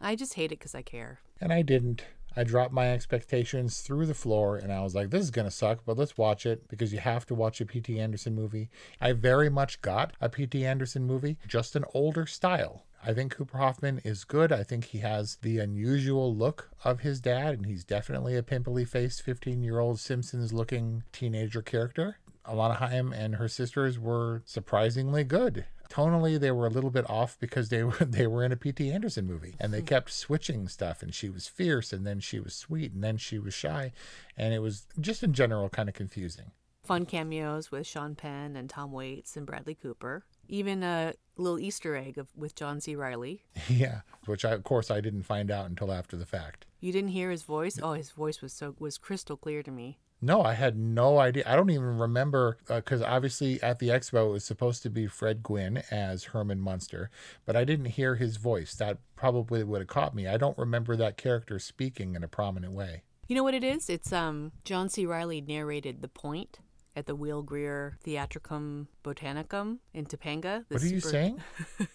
I 0.00 0.14
just 0.14 0.34
hate 0.34 0.52
it 0.52 0.60
because 0.60 0.74
I 0.74 0.82
care. 0.82 1.18
And 1.40 1.52
I 1.52 1.62
didn't. 1.62 2.04
I 2.38 2.44
dropped 2.44 2.72
my 2.72 2.92
expectations 2.92 3.80
through 3.80 4.06
the 4.06 4.14
floor 4.14 4.56
and 4.56 4.72
I 4.72 4.80
was 4.82 4.94
like, 4.94 5.10
this 5.10 5.24
is 5.24 5.32
going 5.32 5.48
to 5.48 5.50
suck, 5.50 5.80
but 5.84 5.98
let's 5.98 6.16
watch 6.16 6.46
it 6.46 6.68
because 6.68 6.92
you 6.92 7.00
have 7.00 7.26
to 7.26 7.34
watch 7.34 7.60
a 7.60 7.66
P.T. 7.66 7.98
Anderson 7.98 8.36
movie. 8.36 8.70
I 9.00 9.10
very 9.10 9.50
much 9.50 9.82
got 9.82 10.12
a 10.20 10.28
P.T. 10.28 10.64
Anderson 10.64 11.04
movie, 11.04 11.36
just 11.48 11.74
an 11.74 11.84
older 11.94 12.26
style. 12.26 12.84
I 13.04 13.12
think 13.12 13.34
Cooper 13.34 13.58
Hoffman 13.58 14.00
is 14.04 14.22
good. 14.22 14.52
I 14.52 14.62
think 14.62 14.84
he 14.84 14.98
has 14.98 15.38
the 15.42 15.58
unusual 15.58 16.32
look 16.32 16.70
of 16.84 17.00
his 17.00 17.20
dad, 17.20 17.54
and 17.54 17.66
he's 17.66 17.82
definitely 17.82 18.36
a 18.36 18.44
pimply 18.44 18.84
faced 18.84 19.22
15 19.22 19.64
year 19.64 19.80
old 19.80 19.98
Simpsons 19.98 20.52
looking 20.52 21.02
teenager 21.10 21.60
character. 21.60 22.18
Alana 22.46 22.76
Haim 22.76 23.12
and 23.12 23.34
her 23.34 23.48
sisters 23.48 23.98
were 23.98 24.42
surprisingly 24.46 25.24
good. 25.24 25.64
Tonally, 25.88 26.38
they 26.38 26.50
were 26.50 26.66
a 26.66 26.70
little 26.70 26.90
bit 26.90 27.08
off 27.08 27.38
because 27.40 27.68
they 27.68 27.82
were 27.82 27.92
they 28.00 28.26
were 28.26 28.44
in 28.44 28.52
a 28.52 28.56
P.T. 28.56 28.90
Anderson 28.90 29.26
movie, 29.26 29.54
and 29.58 29.72
they 29.72 29.80
hmm. 29.80 29.86
kept 29.86 30.12
switching 30.12 30.68
stuff. 30.68 31.02
And 31.02 31.14
she 31.14 31.28
was 31.28 31.48
fierce, 31.48 31.92
and 31.92 32.06
then 32.06 32.20
she 32.20 32.40
was 32.40 32.54
sweet, 32.54 32.92
and 32.92 33.02
then 33.02 33.16
she 33.16 33.38
was 33.38 33.54
shy, 33.54 33.92
and 34.36 34.52
it 34.54 34.60
was 34.60 34.86
just 35.00 35.22
in 35.22 35.32
general 35.32 35.68
kind 35.68 35.88
of 35.88 35.94
confusing. 35.94 36.52
Fun 36.84 37.04
cameos 37.04 37.70
with 37.70 37.86
Sean 37.86 38.14
Penn 38.14 38.56
and 38.56 38.70
Tom 38.70 38.92
Waits 38.92 39.36
and 39.36 39.44
Bradley 39.44 39.74
Cooper. 39.74 40.24
Even 40.48 40.82
a 40.82 41.12
little 41.36 41.58
Easter 41.58 41.94
egg 41.94 42.16
of, 42.16 42.28
with 42.34 42.54
John 42.54 42.80
C. 42.80 42.96
Reilly. 42.96 43.44
Yeah, 43.68 44.00
which 44.24 44.44
I, 44.44 44.52
of 44.52 44.64
course 44.64 44.90
I 44.90 45.02
didn't 45.02 45.24
find 45.24 45.50
out 45.50 45.66
until 45.66 45.92
after 45.92 46.16
the 46.16 46.24
fact. 46.24 46.64
You 46.80 46.90
didn't 46.92 47.10
hear 47.10 47.30
his 47.30 47.42
voice? 47.42 47.78
Oh, 47.82 47.92
his 47.92 48.10
voice 48.10 48.40
was 48.40 48.54
so 48.54 48.74
was 48.78 48.96
crystal 48.96 49.36
clear 49.36 49.62
to 49.62 49.70
me. 49.70 49.98
No, 50.20 50.42
I 50.42 50.54
had 50.54 50.76
no 50.76 51.18
idea. 51.18 51.44
I 51.46 51.54
don't 51.54 51.70
even 51.70 51.98
remember 51.98 52.58
because 52.66 53.02
obviously 53.02 53.62
at 53.62 53.78
the 53.78 53.88
expo 53.88 54.28
it 54.28 54.32
was 54.32 54.44
supposed 54.44 54.82
to 54.82 54.90
be 54.90 55.06
Fred 55.06 55.42
Gwynne 55.42 55.82
as 55.90 56.24
Herman 56.24 56.60
Munster, 56.60 57.10
but 57.46 57.54
I 57.54 57.64
didn't 57.64 57.86
hear 57.86 58.16
his 58.16 58.36
voice. 58.36 58.74
That 58.74 58.98
probably 59.14 59.62
would 59.62 59.80
have 59.80 59.88
caught 59.88 60.14
me. 60.14 60.26
I 60.26 60.36
don't 60.36 60.58
remember 60.58 60.96
that 60.96 61.16
character 61.16 61.58
speaking 61.58 62.16
in 62.16 62.24
a 62.24 62.28
prominent 62.28 62.72
way. 62.72 63.02
You 63.28 63.36
know 63.36 63.44
what 63.44 63.54
it 63.54 63.62
is? 63.62 63.88
It's 63.88 64.12
um 64.12 64.52
John 64.64 64.88
C. 64.88 65.06
Reilly 65.06 65.40
narrated 65.40 66.02
The 66.02 66.08
Point 66.08 66.58
at 66.96 67.06
the 67.06 67.14
Will 67.14 67.42
Geer 67.42 67.96
Theatricum 68.02 68.88
Botanicum 69.04 69.78
in 69.94 70.06
Topanga. 70.06 70.64
What 70.68 70.82
are 70.82 70.86
you 70.86 71.00
super- 71.00 71.10
saying? 71.10 71.42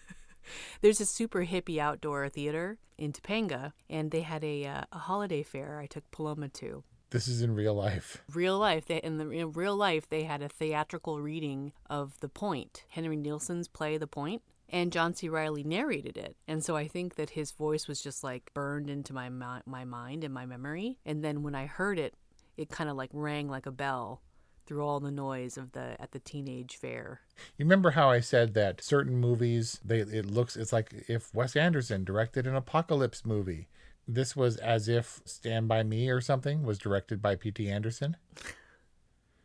There's 0.81 1.01
a 1.01 1.05
super 1.05 1.45
hippie 1.45 1.77
outdoor 1.79 2.27
theater 2.29 2.77
in 2.97 3.13
Topanga, 3.13 3.73
and 3.89 4.11
they 4.11 4.21
had 4.21 4.43
a 4.43 4.65
uh, 4.65 4.83
a 4.91 4.99
holiday 4.99 5.43
fair. 5.43 5.79
I 5.79 5.87
took 5.87 6.09
Paloma 6.11 6.49
to. 6.49 6.83
This 7.13 7.27
is 7.27 7.43
in 7.43 7.53
real 7.53 7.75
life. 7.75 8.23
Real 8.33 8.57
life, 8.57 8.87
they, 8.87 8.97
in 8.97 9.19
the 9.19 9.29
in 9.29 9.51
real 9.51 9.75
life, 9.75 10.09
they 10.09 10.23
had 10.23 10.41
a 10.41 10.49
theatrical 10.49 11.21
reading 11.21 11.71
of 11.87 12.19
The 12.21 12.27
Point, 12.27 12.85
Henry 12.89 13.15
Nilsson's 13.15 13.67
play 13.67 13.99
The 13.99 14.07
Point, 14.07 14.41
and 14.67 14.91
John 14.91 15.13
C. 15.13 15.29
Reilly 15.29 15.63
narrated 15.63 16.17
it. 16.17 16.35
And 16.47 16.65
so 16.65 16.75
I 16.75 16.87
think 16.87 17.13
that 17.13 17.29
his 17.29 17.51
voice 17.51 17.87
was 17.87 18.01
just 18.01 18.23
like 18.23 18.51
burned 18.55 18.89
into 18.89 19.13
my 19.13 19.29
my 19.29 19.85
mind 19.85 20.23
and 20.23 20.33
my 20.33 20.47
memory. 20.47 20.97
And 21.05 21.23
then 21.23 21.43
when 21.43 21.53
I 21.53 21.67
heard 21.67 21.99
it, 21.99 22.15
it 22.57 22.69
kind 22.69 22.89
of 22.89 22.95
like 22.95 23.11
rang 23.13 23.47
like 23.47 23.67
a 23.67 23.71
bell 23.71 24.23
through 24.65 24.83
all 24.83 24.99
the 24.99 25.11
noise 25.11 25.55
of 25.55 25.73
the 25.73 25.95
at 26.01 26.13
the 26.13 26.19
teenage 26.19 26.77
fair. 26.77 27.21
You 27.57 27.65
remember 27.65 27.91
how 27.91 28.09
I 28.09 28.21
said 28.21 28.55
that 28.55 28.83
certain 28.83 29.17
movies 29.17 29.79
they 29.85 29.99
it 29.99 30.25
looks 30.25 30.55
it's 30.55 30.73
like 30.73 30.91
if 31.07 31.31
Wes 31.31 31.55
Anderson 31.55 32.03
directed 32.03 32.47
an 32.47 32.55
apocalypse 32.55 33.23
movie. 33.23 33.67
This 34.07 34.35
was 34.35 34.57
as 34.57 34.87
if 34.89 35.21
Stand 35.25 35.67
by 35.67 35.83
Me 35.83 36.09
or 36.09 36.19
something 36.21 36.63
was 36.63 36.77
directed 36.77 37.21
by 37.21 37.35
P.T. 37.35 37.69
Anderson. 37.69 38.17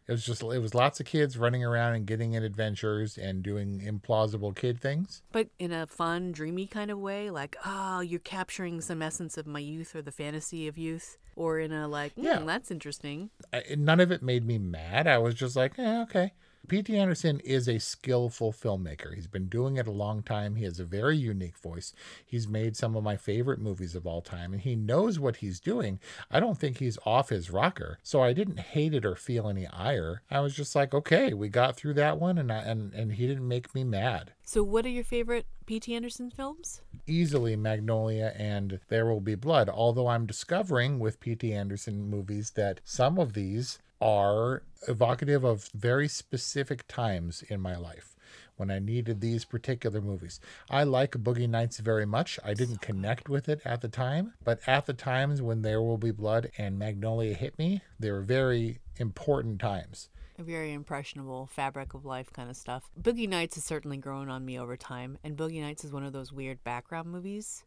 It 0.08 0.12
was 0.12 0.24
just 0.24 0.42
it 0.42 0.58
was 0.60 0.74
lots 0.74 1.00
of 1.00 1.06
kids 1.06 1.36
running 1.36 1.62
around 1.62 1.94
and 1.94 2.06
getting 2.06 2.32
in 2.32 2.42
adventures 2.42 3.18
and 3.18 3.42
doing 3.42 3.80
implausible 3.80 4.56
kid 4.56 4.80
things. 4.80 5.20
But 5.32 5.48
in 5.58 5.70
a 5.70 5.86
fun, 5.86 6.32
dreamy 6.32 6.66
kind 6.66 6.90
of 6.90 6.98
way, 6.98 7.28
like, 7.30 7.56
oh, 7.66 8.00
you're 8.00 8.18
capturing 8.18 8.80
some 8.80 9.02
essence 9.02 9.36
of 9.36 9.46
my 9.46 9.58
youth 9.60 9.94
or 9.94 10.00
the 10.00 10.10
fantasy 10.10 10.66
of 10.66 10.78
youth, 10.78 11.18
or 11.36 11.58
in 11.60 11.72
a 11.72 11.86
like, 11.86 12.16
mm, 12.16 12.24
Yeah. 12.24 12.38
that's 12.38 12.70
interesting. 12.70 13.28
I, 13.52 13.62
none 13.76 14.00
of 14.00 14.10
it 14.10 14.22
made 14.22 14.46
me 14.46 14.56
mad. 14.56 15.06
I 15.06 15.18
was 15.18 15.34
just 15.34 15.56
like, 15.56 15.78
eh, 15.78 16.00
okay. 16.04 16.32
P.T. 16.66 16.96
Anderson 16.96 17.40
is 17.40 17.68
a 17.68 17.78
skillful 17.78 18.52
filmmaker. 18.52 19.14
He's 19.14 19.26
been 19.26 19.48
doing 19.48 19.76
it 19.76 19.86
a 19.86 19.92
long 19.92 20.22
time. 20.22 20.56
He 20.56 20.64
has 20.64 20.78
a 20.78 20.84
very 20.84 21.16
unique 21.16 21.56
voice. 21.56 21.94
He's 22.26 22.46
made 22.46 22.76
some 22.76 22.94
of 22.94 23.02
my 23.02 23.16
favorite 23.16 23.58
movies 23.58 23.94
of 23.94 24.06
all 24.06 24.20
time, 24.20 24.52
and 24.52 24.60
he 24.60 24.76
knows 24.76 25.18
what 25.18 25.36
he's 25.36 25.60
doing. 25.60 25.98
I 26.30 26.40
don't 26.40 26.58
think 26.58 26.78
he's 26.78 26.98
off 27.06 27.30
his 27.30 27.50
rocker. 27.50 27.98
So 28.02 28.22
I 28.22 28.34
didn't 28.34 28.60
hate 28.60 28.92
it 28.92 29.06
or 29.06 29.14
feel 29.14 29.48
any 29.48 29.66
ire. 29.66 30.22
I 30.30 30.40
was 30.40 30.54
just 30.54 30.74
like, 30.74 30.92
okay, 30.92 31.32
we 31.32 31.48
got 31.48 31.76
through 31.76 31.94
that 31.94 32.20
one, 32.20 32.36
and 32.36 32.52
I, 32.52 32.58
and 32.58 32.92
and 32.92 33.12
he 33.12 33.26
didn't 33.26 33.48
make 33.48 33.74
me 33.74 33.84
mad. 33.84 34.32
So, 34.44 34.62
what 34.62 34.84
are 34.86 34.90
your 34.90 35.04
favorite 35.04 35.46
P.T. 35.66 35.94
Anderson 35.94 36.30
films? 36.30 36.80
Easily 37.06 37.56
Magnolia 37.56 38.32
and 38.36 38.80
There 38.88 39.06
Will 39.06 39.20
Be 39.20 39.34
Blood. 39.34 39.68
Although 39.68 40.08
I'm 40.08 40.26
discovering 40.26 40.98
with 40.98 41.20
P.T. 41.20 41.52
Anderson 41.52 42.08
movies 42.08 42.52
that 42.52 42.80
some 42.84 43.18
of 43.18 43.34
these 43.34 43.78
are 44.00 44.62
evocative 44.86 45.44
of 45.44 45.68
very 45.74 46.08
specific 46.08 46.86
times 46.88 47.42
in 47.48 47.60
my 47.60 47.76
life 47.76 48.14
when 48.56 48.70
I 48.70 48.78
needed 48.78 49.20
these 49.20 49.44
particular 49.44 50.00
movies. 50.00 50.40
I 50.68 50.84
like 50.84 51.12
Boogie 51.12 51.48
Nights 51.48 51.78
very 51.78 52.06
much. 52.06 52.38
I 52.44 52.54
didn't 52.54 52.80
connect 52.80 53.28
with 53.28 53.48
it 53.48 53.60
at 53.64 53.80
the 53.80 53.88
time, 53.88 54.34
but 54.44 54.60
at 54.66 54.86
the 54.86 54.92
times 54.92 55.40
when 55.40 55.62
There 55.62 55.80
Will 55.80 55.96
Be 55.96 56.10
Blood 56.10 56.50
and 56.58 56.78
Magnolia 56.78 57.34
hit 57.34 57.58
me, 57.58 57.82
they 57.98 58.10
were 58.10 58.22
very 58.22 58.80
important 58.96 59.60
times. 59.60 60.10
A 60.38 60.42
very 60.42 60.72
impressionable 60.72 61.46
fabric 61.46 61.94
of 61.94 62.04
life 62.04 62.32
kind 62.32 62.50
of 62.50 62.56
stuff. 62.56 62.90
Boogie 63.00 63.28
Nights 63.28 63.56
has 63.56 63.64
certainly 63.64 63.96
grown 63.96 64.28
on 64.28 64.44
me 64.44 64.58
over 64.58 64.76
time, 64.76 65.18
and 65.24 65.36
Boogie 65.36 65.60
Nights 65.60 65.84
is 65.84 65.92
one 65.92 66.04
of 66.04 66.12
those 66.12 66.32
weird 66.32 66.62
background 66.62 67.10
movies. 67.10 67.64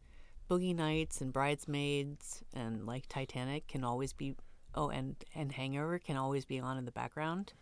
Boogie 0.50 0.74
Nights 0.74 1.20
and 1.20 1.32
Bridesmaids 1.32 2.42
and 2.54 2.86
like 2.86 3.08
Titanic 3.08 3.68
can 3.68 3.84
always 3.84 4.12
be 4.12 4.36
oh 4.74 4.88
and 4.88 5.16
and 5.34 5.52
Hangover 5.52 5.98
can 5.98 6.16
always 6.16 6.44
be 6.44 6.58
on 6.58 6.78
in 6.78 6.84
the 6.84 6.92
background. 6.92 7.52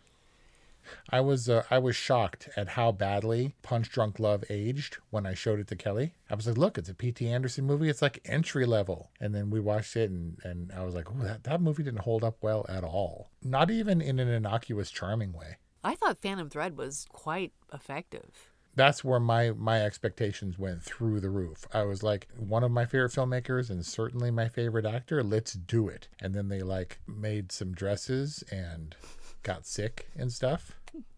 I 1.09 1.21
was 1.21 1.47
uh, 1.47 1.63
I 1.69 1.77
was 1.77 1.95
shocked 1.95 2.49
at 2.55 2.69
how 2.69 2.91
badly 2.91 3.53
Punch 3.61 3.89
Drunk 3.91 4.19
Love 4.19 4.43
aged 4.49 4.97
when 5.11 5.25
I 5.25 5.33
showed 5.33 5.59
it 5.59 5.67
to 5.67 5.75
Kelly. 5.75 6.15
I 6.29 6.35
was 6.35 6.47
like, 6.47 6.57
"Look, 6.57 6.77
it's 6.77 6.89
a 6.89 6.95
P.T. 6.95 7.27
Anderson 7.27 7.65
movie. 7.65 7.89
It's 7.89 8.01
like 8.01 8.19
entry 8.25 8.65
level." 8.65 9.11
And 9.19 9.35
then 9.35 9.49
we 9.49 9.59
watched 9.59 9.95
it, 9.95 10.09
and 10.09 10.39
and 10.43 10.71
I 10.71 10.83
was 10.83 10.95
like, 10.95 11.11
"Oh, 11.11 11.23
that 11.23 11.43
that 11.43 11.61
movie 11.61 11.83
didn't 11.83 12.01
hold 12.01 12.23
up 12.23 12.37
well 12.41 12.65
at 12.67 12.83
all. 12.83 13.29
Not 13.43 13.69
even 13.69 14.01
in 14.01 14.19
an 14.19 14.27
innocuous, 14.27 14.89
charming 14.89 15.33
way." 15.33 15.57
I 15.83 15.95
thought 15.95 16.19
Phantom 16.19 16.49
Thread 16.49 16.77
was 16.77 17.05
quite 17.11 17.53
effective. 17.73 18.50
That's 18.75 19.03
where 19.03 19.19
my 19.19 19.51
my 19.51 19.83
expectations 19.83 20.57
went 20.57 20.81
through 20.83 21.19
the 21.19 21.29
roof. 21.29 21.67
I 21.73 21.83
was 21.83 22.03
like, 22.03 22.27
one 22.37 22.63
of 22.63 22.71
my 22.71 22.85
favorite 22.85 23.11
filmmakers, 23.11 23.69
and 23.69 23.85
certainly 23.85 24.31
my 24.31 24.47
favorite 24.47 24.85
actor. 24.85 25.23
Let's 25.23 25.53
do 25.53 25.87
it. 25.89 26.07
And 26.21 26.33
then 26.33 26.47
they 26.47 26.61
like 26.61 26.99
made 27.07 27.51
some 27.51 27.73
dresses 27.73 28.43
and 28.51 28.95
got 29.43 29.65
sick 29.65 30.07
and 30.15 30.31
stuff. 30.31 30.71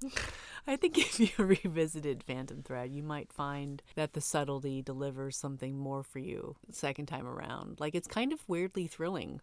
I 0.67 0.75
think 0.77 0.97
if 0.97 1.19
you 1.19 1.29
revisited 1.37 2.23
Phantom 2.23 2.63
Thread, 2.63 2.91
you 2.91 3.03
might 3.03 3.33
find 3.33 3.81
that 3.95 4.13
the 4.13 4.21
subtlety 4.21 4.81
delivers 4.81 5.35
something 5.35 5.77
more 5.77 6.03
for 6.03 6.19
you 6.19 6.55
the 6.67 6.73
second 6.73 7.07
time 7.07 7.27
around. 7.27 7.79
Like 7.79 7.93
it's 7.95 8.07
kind 8.07 8.31
of 8.33 8.47
weirdly 8.47 8.87
thrilling. 8.87 9.41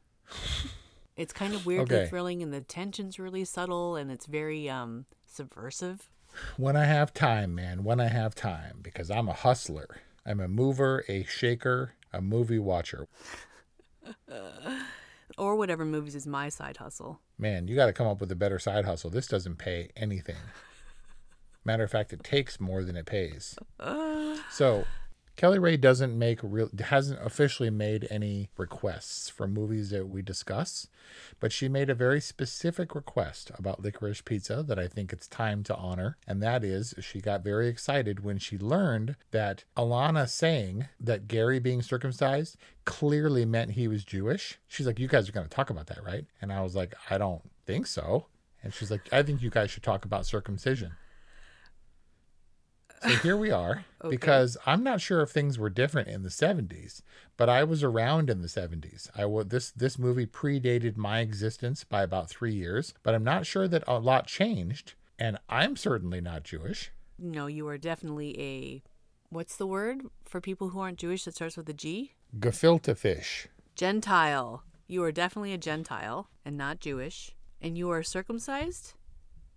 It's 1.16 1.33
kind 1.33 1.53
of 1.55 1.66
weirdly 1.66 1.96
Okay. 1.96 2.07
thrilling 2.09 2.42
and 2.42 2.53
the 2.53 2.61
tension's 2.62 3.18
really 3.18 3.44
subtle 3.44 3.96
and 3.96 4.11
it's 4.11 4.27
very 4.27 4.70
um 4.70 5.05
subversive. 5.27 6.09
When 6.57 6.77
I 6.77 6.85
have 6.85 7.12
time, 7.12 7.55
man, 7.55 7.85
when 7.85 8.01
I 8.01 8.09
have 8.09 8.35
time, 8.35 8.79
because 8.83 9.11
I'm 9.11 9.29
a 9.29 9.33
hustler. 9.33 9.99
I'm 10.25 10.40
a 10.40 10.49
mover, 10.49 11.05
a 11.09 11.25
shaker, 11.25 11.95
a 12.12 12.21
movie 12.21 12.59
watcher. 12.59 13.07
Or 15.38 15.57
whatever 15.57 15.85
movies 15.85 16.14
is 16.14 16.27
my 16.27 16.49
side 16.49 16.79
hustle. 16.79 17.21
Man, 17.38 17.69
you 17.69 17.77
got 17.77 17.87
to 17.87 17.93
come 17.93 18.07
up 18.07 18.21
with 18.21 18.31
a 18.33 18.37
better 18.37 18.59
side 18.59 18.85
hustle. 18.85 19.09
This 19.09 19.27
doesn't 19.27 19.57
pay 19.57 19.88
anything. 19.97 20.37
Matter 21.64 21.85
of 21.85 21.90
fact, 21.90 22.12
it 22.12 22.25
takes 22.25 22.61
more 22.61 22.83
than 22.83 22.97
it 22.97 23.07
pays. 23.07 23.59
So, 24.51 24.85
Kelly 25.40 25.59
Ray 25.59 25.79
doesn't 25.79 26.18
make 26.18 26.38
real 26.42 26.68
hasn't 26.79 27.18
officially 27.24 27.70
made 27.70 28.07
any 28.11 28.50
requests 28.59 29.31
for 29.31 29.48
movies 29.48 29.88
that 29.88 30.07
we 30.07 30.20
discuss, 30.20 30.87
but 31.40 31.50
she 31.50 31.66
made 31.66 31.88
a 31.88 31.94
very 31.94 32.20
specific 32.20 32.94
request 32.94 33.50
about 33.55 33.81
licorice 33.83 34.20
pizza 34.20 34.62
that 34.62 34.79
I 34.79 34.87
think 34.87 35.14
it's 35.14 35.26
time 35.26 35.62
to 35.62 35.76
honor, 35.76 36.18
and 36.26 36.42
that 36.42 36.62
is 36.62 36.92
she 37.00 37.22
got 37.22 37.42
very 37.42 37.68
excited 37.68 38.22
when 38.22 38.37
she 38.37 38.59
learned 38.59 39.16
that 39.31 39.64
Alana 39.79 40.29
saying 40.29 40.88
that 41.00 41.26
Gary 41.26 41.59
being 41.59 41.81
circumcised 41.81 42.59
clearly 42.85 43.46
meant 43.46 43.70
he 43.70 43.88
was 43.88 44.05
Jewish. 44.05 44.59
She's 44.68 44.87
like, 44.87 44.98
"You 44.98 45.09
guys 45.09 45.26
are 45.26 45.33
going 45.33 45.48
to 45.48 45.57
talk 45.57 45.70
about 45.70 45.87
that, 45.87 46.05
right?" 46.05 46.26
And 46.42 46.53
I 46.53 46.61
was 46.61 46.76
like, 46.76 46.94
"I 47.09 47.16
don't 47.16 47.50
think 47.64 47.87
so." 47.87 48.26
And 48.62 48.74
she's 48.74 48.90
like, 48.90 49.11
"I 49.11 49.22
think 49.22 49.40
you 49.40 49.48
guys 49.48 49.70
should 49.70 49.85
talk 49.85 50.05
about 50.05 50.26
circumcision." 50.26 50.96
So 53.02 53.08
here 53.08 53.36
we 53.36 53.50
are, 53.50 53.84
Okay. 54.04 54.10
because 54.10 54.56
I'm 54.66 54.82
not 54.82 55.00
sure 55.00 55.22
if 55.22 55.30
things 55.30 55.58
were 55.58 55.70
different 55.70 56.08
in 56.08 56.22
the 56.22 56.28
70s, 56.28 57.02
but 57.36 57.48
I 57.48 57.64
was 57.64 57.82
around 57.82 58.28
in 58.30 58.42
the 58.42 58.48
70s. 58.48 59.08
I 59.16 59.24
wa 59.24 59.42
this 59.42 59.70
this 59.70 59.98
movie 59.98 60.26
predated 60.26 60.96
my 60.96 61.20
existence 61.20 61.84
by 61.84 62.02
about 62.02 62.28
three 62.28 62.54
years, 62.54 62.94
but 63.02 63.14
I'm 63.14 63.24
not 63.24 63.46
sure 63.46 63.66
that 63.68 63.84
a 63.86 63.98
lot 63.98 64.26
changed, 64.26 64.94
and 65.18 65.38
I'm 65.48 65.76
certainly 65.76 66.20
not 66.20 66.42
Jewish. 66.44 66.92
No, 67.18 67.46
you 67.46 67.66
are 67.68 67.78
definitely 67.78 68.38
a 68.40 68.82
what's 69.30 69.56
the 69.56 69.66
word 69.66 70.02
for 70.24 70.40
people 70.40 70.70
who 70.70 70.80
aren't 70.80 70.98
Jewish 70.98 71.24
that 71.24 71.34
starts 71.34 71.56
with 71.56 71.68
a 71.68 71.74
G? 71.74 72.12
Gefilte 72.38 72.96
fish. 72.96 73.48
Gentile. 73.76 74.62
You 74.88 75.02
are 75.04 75.12
definitely 75.12 75.52
a 75.52 75.58
Gentile 75.58 76.28
and 76.44 76.56
not 76.56 76.80
Jewish. 76.80 77.34
And 77.62 77.76
you 77.78 77.90
are 77.90 78.02
circumcised? 78.02 78.94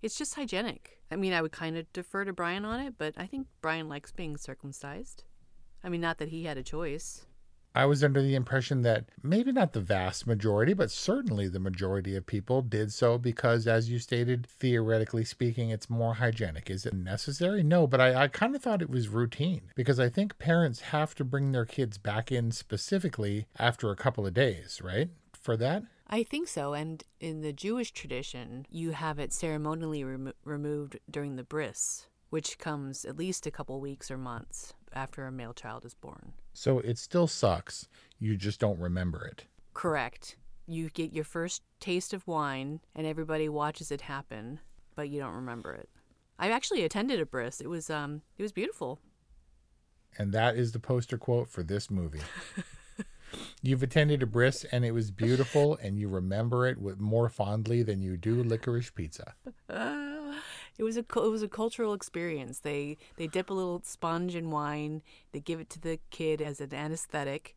It's 0.01 0.17
just 0.17 0.36
hygienic. 0.36 0.99
I 1.12 1.16
mean, 1.16 1.34
I 1.34 1.42
would 1.42 1.52
kind 1.52 1.78
of 1.78 1.92
defer 1.94 2.26
to 2.26 2.34
Brian 2.34 2.66
on 2.66 2.80
it, 2.80 2.96
but 2.98 3.13
I 3.18 3.28
think 3.28 3.48
Brian 3.62 3.88
likes 3.88 4.12
being 4.12 4.38
circumcised. 4.38 5.24
I 5.84 5.89
mean, 5.89 6.02
not 6.02 6.18
that 6.18 6.30
he 6.30 6.46
had 6.46 6.58
a 6.58 6.63
choice. 6.63 7.26
I 7.76 7.86
was 7.86 8.04
under 8.04 8.22
the 8.22 8.36
impression 8.36 8.84
that 8.84 9.06
maybe 9.24 9.52
not 9.52 9.74
the 9.74 9.82
vast 9.82 10.28
majority, 10.28 10.74
but 10.74 10.92
certainly 10.92 11.48
the 11.48 11.60
majority 11.60 12.16
of 12.16 12.28
people 12.28 12.62
did 12.62 12.94
so 12.94 13.18
because, 13.18 13.66
as 13.66 13.89
you 13.89 13.98
stated, 13.98 14.46
theoretically 14.46 15.26
speaking, 15.26 15.72
it's 15.72 15.89
more 15.89 16.13
hygienic. 16.16 16.70
Is 16.70 16.86
it 16.86 16.94
necessary? 16.94 17.63
No, 17.63 17.88
but 17.88 18.00
I, 18.00 18.24
I 18.24 18.28
kind 18.28 18.56
of 18.56 18.62
thought 18.62 18.84
it 18.84 18.92
was 18.92 19.08
routine 19.10 19.72
because 19.76 20.00
I 20.00 20.08
think 20.08 20.38
parents 20.38 20.82
have 20.82 21.16
to 21.16 21.26
bring 21.26 21.52
their 21.52 21.66
kids 21.66 21.98
back 21.98 22.32
in 22.32 22.52
specifically 22.52 23.48
after 23.58 23.89
a 23.89 23.96
couple 23.96 24.28
of 24.28 24.36
days, 24.36 24.80
right? 24.84 25.10
For 25.34 25.58
that? 25.58 25.84
I 26.08 26.24
think 26.24 26.48
so. 26.48 26.74
And 26.74 27.04
in 27.20 27.42
the 27.42 27.54
Jewish 27.54 27.92
tradition, 27.92 28.66
you 28.70 28.92
have 28.92 29.20
it 29.20 29.34
ceremonially 29.34 30.04
remo- 30.04 30.34
removed 30.44 31.00
during 31.10 31.36
the 31.36 31.44
bris, 31.44 32.08
which 32.30 32.58
comes 32.58 33.06
at 33.06 33.18
least 33.18 33.46
a 33.48 33.52
couple 33.52 33.80
weeks 33.80 34.12
or 34.12 34.18
months 34.18 34.74
after 34.94 35.26
a 35.26 35.32
male 35.32 35.54
child 35.54 35.86
is 35.86 35.94
born. 35.94 36.34
So 36.54 36.80
it 36.80 36.98
still 36.98 37.28
sucks. 37.28 37.88
You 38.20 38.36
just 38.38 38.60
don't 38.60 38.80
remember 38.80 39.26
it. 39.26 39.46
Correct. 39.74 40.36
You 40.68 40.89
get 40.89 41.13
your 41.13 41.24
first 41.24 41.62
taste 41.80 42.13
of 42.13 42.28
wine, 42.28 42.80
and 42.96 43.06
everybody 43.06 43.50
watches 43.50 43.92
it 43.92 44.02
happen, 44.02 44.60
but 44.96 45.10
you 45.10 45.20
don't 45.20 45.34
remember 45.34 45.74
it. 45.74 45.89
I 46.39 46.50
actually 46.52 46.84
attended 46.84 47.20
a 47.20 47.26
bris. 47.26 47.60
It 47.60 47.68
was 47.68 47.89
um, 47.89 48.22
it 48.38 48.44
was 48.44 48.52
beautiful. 48.52 49.00
And 50.18 50.32
that 50.34 50.56
is 50.56 50.72
the 50.72 50.80
poster 50.80 51.18
quote 51.18 51.50
for 51.50 51.63
this 51.63 51.89
movie. 51.89 52.22
You've 53.65 53.82
attended 53.82 54.21
a 54.21 54.26
bris 54.26 54.65
and 54.73 54.84
it 54.84 54.91
was 54.91 55.10
beautiful, 55.10 55.78
and 55.82 55.97
you 55.97 56.10
remember 56.10 56.67
it 56.67 56.78
with 56.80 56.99
more 56.99 57.30
fondly 57.30 57.82
than 57.82 58.02
you 58.02 58.17
do 58.17 58.43
licorice 58.43 58.91
pizza. 58.91 59.36
It 60.78 60.84
was 60.84 60.97
a 60.97 61.02
it 61.02 61.30
was 61.30 61.43
a 61.43 61.47
cultural 61.47 61.93
experience. 61.93 62.60
They 62.60 62.97
they 63.15 63.28
dip 63.28 63.49
a 63.49 63.54
little 63.54 63.82
sponge 63.86 64.36
in 64.36 64.52
wine. 64.52 65.02
They 65.32 65.39
give 65.39 65.60
it 65.60 65.69
to 65.71 65.80
the 65.80 65.99
kid 66.10 66.41
as 66.41 66.60
an 66.60 66.73
anesthetic. 66.73 67.56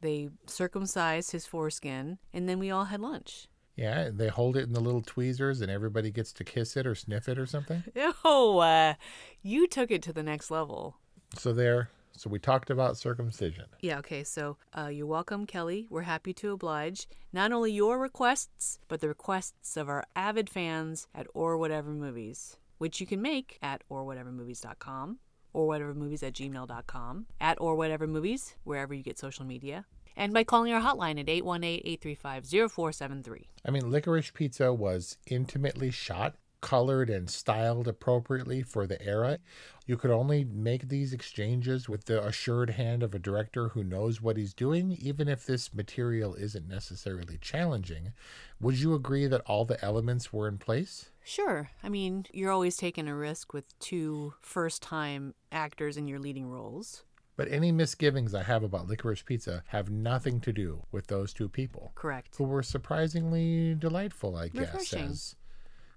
They 0.00 0.30
circumcised 0.46 1.32
his 1.32 1.46
foreskin, 1.46 2.18
and 2.32 2.48
then 2.48 2.58
we 2.58 2.70
all 2.70 2.84
had 2.84 3.00
lunch. 3.00 3.48
Yeah, 3.76 4.10
they 4.12 4.28
hold 4.28 4.56
it 4.56 4.64
in 4.64 4.72
the 4.72 4.80
little 4.80 5.02
tweezers 5.02 5.60
and 5.60 5.70
everybody 5.70 6.10
gets 6.10 6.32
to 6.32 6.44
kiss 6.44 6.76
it 6.76 6.84
or 6.84 6.96
sniff 6.96 7.28
it 7.28 7.38
or 7.38 7.46
something. 7.46 7.84
Oh, 8.24 8.58
uh, 8.58 8.94
you 9.42 9.68
took 9.68 9.92
it 9.92 10.02
to 10.02 10.12
the 10.12 10.24
next 10.24 10.50
level. 10.50 10.96
So 11.36 11.52
there. 11.52 11.90
So 12.18 12.28
we 12.28 12.40
talked 12.40 12.68
about 12.68 12.96
circumcision. 12.96 13.66
Yeah, 13.80 13.98
okay. 13.98 14.24
So 14.24 14.56
uh, 14.76 14.88
you're 14.88 15.06
welcome, 15.06 15.46
Kelly. 15.46 15.86
We're 15.88 16.02
happy 16.02 16.32
to 16.34 16.52
oblige 16.52 17.06
not 17.32 17.52
only 17.52 17.70
your 17.72 17.98
requests, 17.98 18.80
but 18.88 19.00
the 19.00 19.08
requests 19.08 19.76
of 19.76 19.88
our 19.88 20.04
avid 20.16 20.50
fans 20.50 21.06
at 21.14 21.28
Or 21.32 21.56
Whatever 21.56 21.90
Movies, 21.90 22.56
which 22.78 23.00
you 23.00 23.06
can 23.06 23.22
make 23.22 23.58
at 23.62 23.82
orwhatevermovies.com, 23.88 25.18
or 25.52 25.68
whatevermovies 25.68 26.22
at 26.24 26.34
gmail.com, 26.34 27.26
at 27.40 27.60
or 27.60 27.76
whatever 27.76 28.06
movies, 28.06 28.56
wherever 28.64 28.92
you 28.92 29.02
get 29.04 29.18
social 29.18 29.44
media, 29.44 29.84
and 30.16 30.32
by 30.34 30.42
calling 30.42 30.72
our 30.72 30.80
hotline 30.80 31.20
at 31.20 31.28
818 31.28 31.82
835 31.84 32.46
0473. 32.46 33.48
I 33.64 33.70
mean, 33.70 33.90
Licorice 33.90 34.34
Pizza 34.34 34.72
was 34.72 35.16
intimately 35.28 35.92
shot, 35.92 36.34
colored, 36.60 37.10
and 37.10 37.30
styled 37.30 37.88
appropriately 37.88 38.62
for 38.62 38.86
the 38.86 39.00
era. 39.02 39.38
You 39.86 39.96
could 39.96 40.10
only 40.10 40.44
make 40.44 40.88
these 40.88 41.12
exchanges 41.12 41.88
with 41.88 42.04
the 42.04 42.22
assured 42.24 42.70
hand 42.70 43.02
of 43.02 43.14
a 43.14 43.18
director 43.18 43.70
who 43.70 43.82
knows 43.82 44.20
what 44.20 44.36
he's 44.36 44.52
doing, 44.52 44.92
even 45.00 45.28
if 45.28 45.46
this 45.46 45.72
material 45.72 46.34
isn't 46.34 46.68
necessarily 46.68 47.38
challenging. 47.40 48.12
Would 48.60 48.78
you 48.78 48.94
agree 48.94 49.26
that 49.26 49.42
all 49.46 49.64
the 49.64 49.82
elements 49.84 50.32
were 50.32 50.48
in 50.48 50.58
place? 50.58 51.10
Sure. 51.24 51.70
I 51.82 51.88
mean, 51.88 52.26
you're 52.32 52.50
always 52.50 52.76
taking 52.76 53.08
a 53.08 53.14
risk 53.14 53.52
with 53.52 53.78
two 53.78 54.34
first 54.40 54.82
time 54.82 55.34
actors 55.52 55.96
in 55.96 56.08
your 56.08 56.18
leading 56.18 56.46
roles. 56.48 57.04
But 57.36 57.52
any 57.52 57.70
misgivings 57.70 58.34
I 58.34 58.42
have 58.42 58.64
about 58.64 58.88
Licorice 58.88 59.24
Pizza 59.24 59.62
have 59.68 59.88
nothing 59.88 60.40
to 60.40 60.52
do 60.52 60.82
with 60.90 61.06
those 61.06 61.32
two 61.32 61.48
people. 61.48 61.92
Correct. 61.94 62.34
Who 62.36 62.44
were 62.44 62.64
surprisingly 62.64 63.76
delightful, 63.76 64.34
I 64.34 64.48
guess. 64.48 64.72
Refreshing. 64.72 65.10
As, 65.10 65.36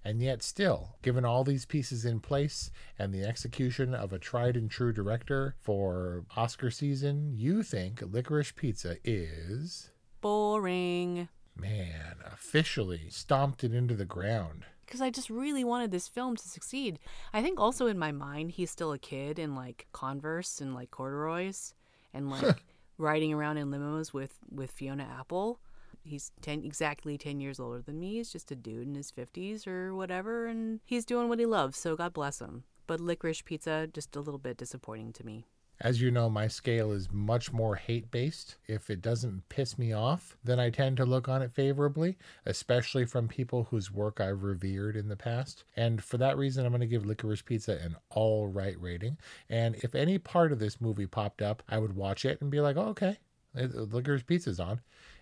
and 0.04 0.22
yet, 0.22 0.42
still, 0.42 0.96
given 1.02 1.26
all 1.26 1.44
these 1.44 1.66
pieces 1.66 2.06
in 2.06 2.20
place 2.20 2.72
and 2.98 3.14
the 3.14 3.24
execution 3.24 3.94
of 3.94 4.12
a 4.12 4.20
tried 4.20 4.56
and 4.58 4.70
true 4.70 4.92
director 4.92 5.56
for 5.60 6.26
Oscar 6.36 6.72
season, 6.72 7.34
you 7.36 7.62
think 7.62 8.02
Licorice 8.02 8.56
Pizza 8.56 8.98
is, 9.04 9.92
Boring. 10.20 11.30
man, 11.56 12.16
officially 12.26 13.10
stomped 13.10 13.64
it 13.64 13.74
into 13.74 13.94
the 13.94 14.06
ground. 14.06 14.66
Because 14.86 15.02
I 15.02 15.10
just 15.10 15.30
really 15.30 15.64
wanted 15.64 15.92
this 15.92 16.08
film 16.08 16.36
to 16.36 16.50
succeed. 16.50 17.00
I 17.32 17.42
think 17.42 17.60
also 17.60 17.88
in 17.88 17.98
my 17.98 18.12
mind, 18.12 18.52
he's 18.52 18.72
still 18.72 18.92
a 18.92 19.00
kid 19.00 19.40
in 19.40 19.56
like 19.56 19.88
Converse 19.94 20.60
and 20.60 20.74
like 20.74 20.92
corduroys 20.92 21.74
and 22.14 22.30
like 22.30 22.64
riding 22.98 23.34
around 23.34 23.58
in 23.58 23.70
limos 23.72 24.14
with, 24.14 24.34
with 24.50 24.72
Fiona 24.72 25.08
Apple. 25.18 25.60
He's 26.04 26.32
10, 26.42 26.64
exactly 26.64 27.18
10 27.18 27.40
years 27.40 27.60
older 27.60 27.82
than 27.82 28.00
me. 28.00 28.16
He's 28.16 28.32
just 28.32 28.52
a 28.52 28.56
dude 28.56 28.88
in 28.88 28.96
his 28.96 29.12
50s 29.12 29.68
or 29.68 29.96
whatever, 29.96 30.48
and 30.48 30.80
he's 30.86 31.06
doing 31.06 31.30
what 31.30 31.40
he 31.40 31.46
loves, 31.46 31.78
so 31.78 31.96
God 31.96 32.14
bless 32.14 32.40
him. 32.40 32.64
But 32.88 33.00
licorice 33.00 33.44
pizza, 33.44 33.88
just 33.88 34.16
a 34.16 34.20
little 34.20 34.40
bit 34.40 34.58
disappointing 34.58 35.14
to 35.14 35.26
me. 35.26 35.46
As 35.84 36.00
you 36.00 36.12
know, 36.12 36.30
my 36.30 36.48
scale 36.48 36.92
is 36.92 37.12
much 37.12 37.52
more 37.52 37.76
hate 37.76 38.12
based. 38.12 38.58
If 38.68 38.92
it 38.92 39.02
doesn't 39.02 39.50
piss 39.50 39.80
me 39.80 39.94
off, 39.94 40.38
then 40.44 40.60
I 40.60 40.70
tend 40.70 40.98
to 40.98 41.06
look 41.06 41.28
on 41.28 41.42
it 41.42 41.52
favorably, 41.52 42.20
especially 42.46 43.06
from 43.06 43.28
people 43.28 43.64
whose 43.64 43.92
work 43.92 44.22
I've 44.22 44.44
revered 44.44 44.96
in 44.96 45.10
the 45.10 45.16
past. 45.16 45.64
And 45.76 46.04
for 46.04 46.18
that 46.18 46.38
reason, 46.38 46.66
I'm 46.66 46.72
going 46.72 46.82
to 46.82 46.88
give 46.88 47.04
Licorice 47.04 47.44
Pizza 47.44 47.80
an 47.82 47.96
all 48.12 48.48
right 48.48 48.80
rating. 48.80 49.18
And 49.50 49.76
if 49.78 49.96
any 49.96 50.20
part 50.20 50.52
of 50.52 50.60
this 50.60 50.80
movie 50.80 51.08
popped 51.08 51.42
up, 51.42 51.64
I 51.68 51.80
would 51.80 51.96
watch 51.96 52.26
it 52.26 52.40
and 52.42 52.52
be 52.52 52.62
like, 52.62 52.78
oh, 52.78 52.90
okay, 52.90 53.18
Licorice 53.56 54.26
Pizza's 54.28 54.60
on. 54.60 54.82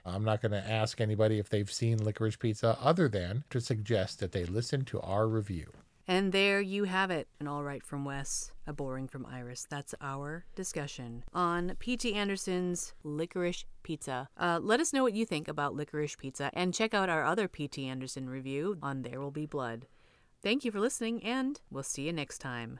I'm 0.09 0.23
not 0.23 0.41
going 0.41 0.51
to 0.51 0.69
ask 0.69 0.99
anybody 0.99 1.39
if 1.39 1.49
they've 1.49 1.71
seen 1.71 2.03
Licorice 2.03 2.37
Pizza 2.37 2.77
other 2.81 3.07
than 3.07 3.43
to 3.49 3.61
suggest 3.61 4.19
that 4.19 4.31
they 4.31 4.45
listen 4.45 4.85
to 4.85 4.99
our 5.01 5.27
review. 5.27 5.71
And 6.07 6.31
there 6.31 6.59
you 6.59 6.85
have 6.85 7.11
it. 7.11 7.27
An 7.39 7.47
all 7.47 7.63
right 7.63 7.85
from 7.85 8.03
Wes, 8.03 8.51
a 8.65 8.73
boring 8.73 9.07
from 9.07 9.27
Iris. 9.27 9.67
That's 9.69 9.93
our 10.01 10.43
discussion 10.55 11.23
on 11.35 11.75
P.T. 11.77 12.15
Anderson's 12.15 12.93
Licorice 13.03 13.65
Pizza. 13.83 14.27
Uh, 14.35 14.59
let 14.59 14.79
us 14.79 14.91
know 14.91 15.03
what 15.03 15.13
you 15.13 15.23
think 15.23 15.47
about 15.47 15.75
Licorice 15.75 16.17
Pizza 16.17 16.49
and 16.55 16.73
check 16.73 16.95
out 16.95 17.09
our 17.09 17.23
other 17.23 17.47
P.T. 17.47 17.85
Anderson 17.85 18.27
review 18.27 18.79
on 18.81 19.03
There 19.03 19.21
Will 19.21 19.29
Be 19.29 19.45
Blood. 19.45 19.85
Thank 20.41 20.65
you 20.65 20.71
for 20.71 20.79
listening, 20.79 21.23
and 21.23 21.61
we'll 21.69 21.83
see 21.83 22.07
you 22.07 22.13
next 22.13 22.39
time. 22.39 22.79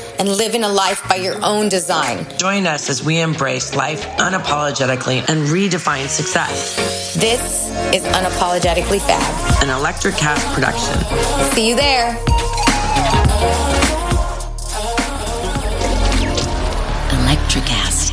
and 0.21 0.29
living 0.29 0.63
a 0.63 0.69
life 0.69 1.01
by 1.09 1.15
your 1.15 1.43
own 1.43 1.67
design. 1.67 2.27
Join 2.37 2.67
us 2.67 2.91
as 2.91 3.03
we 3.03 3.19
embrace 3.19 3.73
life 3.73 4.05
unapologetically 4.17 5.27
and 5.27 5.47
redefine 5.47 6.07
success. 6.07 7.15
This 7.15 7.71
is 7.91 8.03
Unapologetically 8.03 9.01
Fab, 9.01 9.63
an 9.63 9.69
Electricast 9.69 10.53
production. 10.53 10.93
See 11.55 11.69
you 11.69 11.75
there. 11.75 12.13
Electricast. 17.09 18.11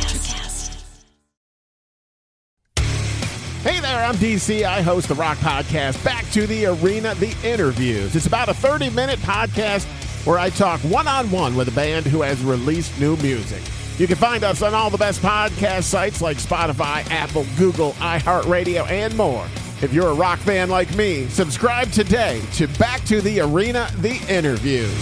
Hey 3.61 3.79
there, 3.81 4.03
I'm 4.03 4.15
DC. 4.15 4.63
I 4.63 4.81
host 4.81 5.09
the 5.09 5.15
Rock 5.15 5.37
Podcast, 5.39 6.03
Back 6.03 6.27
to 6.31 6.47
the 6.47 6.65
Arena, 6.65 7.13
The 7.15 7.35
Interviews. 7.43 8.15
It's 8.15 8.25
about 8.25 8.49
a 8.49 8.53
30 8.55 8.89
minute 8.89 9.19
podcast 9.19 9.85
where 10.25 10.39
I 10.39 10.49
talk 10.49 10.79
one 10.81 11.07
on 11.07 11.29
one 11.31 11.55
with 11.55 11.67
a 11.67 11.71
band 11.71 12.05
who 12.05 12.21
has 12.21 12.41
released 12.43 12.99
new 12.99 13.15
music. 13.17 13.61
You 13.97 14.07
can 14.07 14.15
find 14.15 14.43
us 14.43 14.61
on 14.61 14.73
all 14.73 14.89
the 14.89 14.97
best 14.97 15.21
podcast 15.21 15.83
sites 15.83 16.21
like 16.21 16.37
Spotify, 16.37 17.09
Apple, 17.11 17.45
Google, 17.57 17.91
iHeartRadio, 17.93 18.89
and 18.89 19.15
more. 19.17 19.45
If 19.81 19.93
you're 19.93 20.07
a 20.07 20.13
rock 20.13 20.39
fan 20.39 20.69
like 20.69 20.93
me, 20.95 21.27
subscribe 21.27 21.91
today 21.91 22.41
to 22.53 22.67
Back 22.79 23.03
to 23.05 23.21
the 23.21 23.39
Arena, 23.41 23.89
The 23.97 24.15
Interviews. 24.29 24.93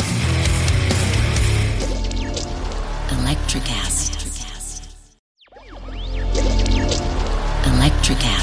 Electricast. 3.09 4.13
Electricast. 7.63 8.36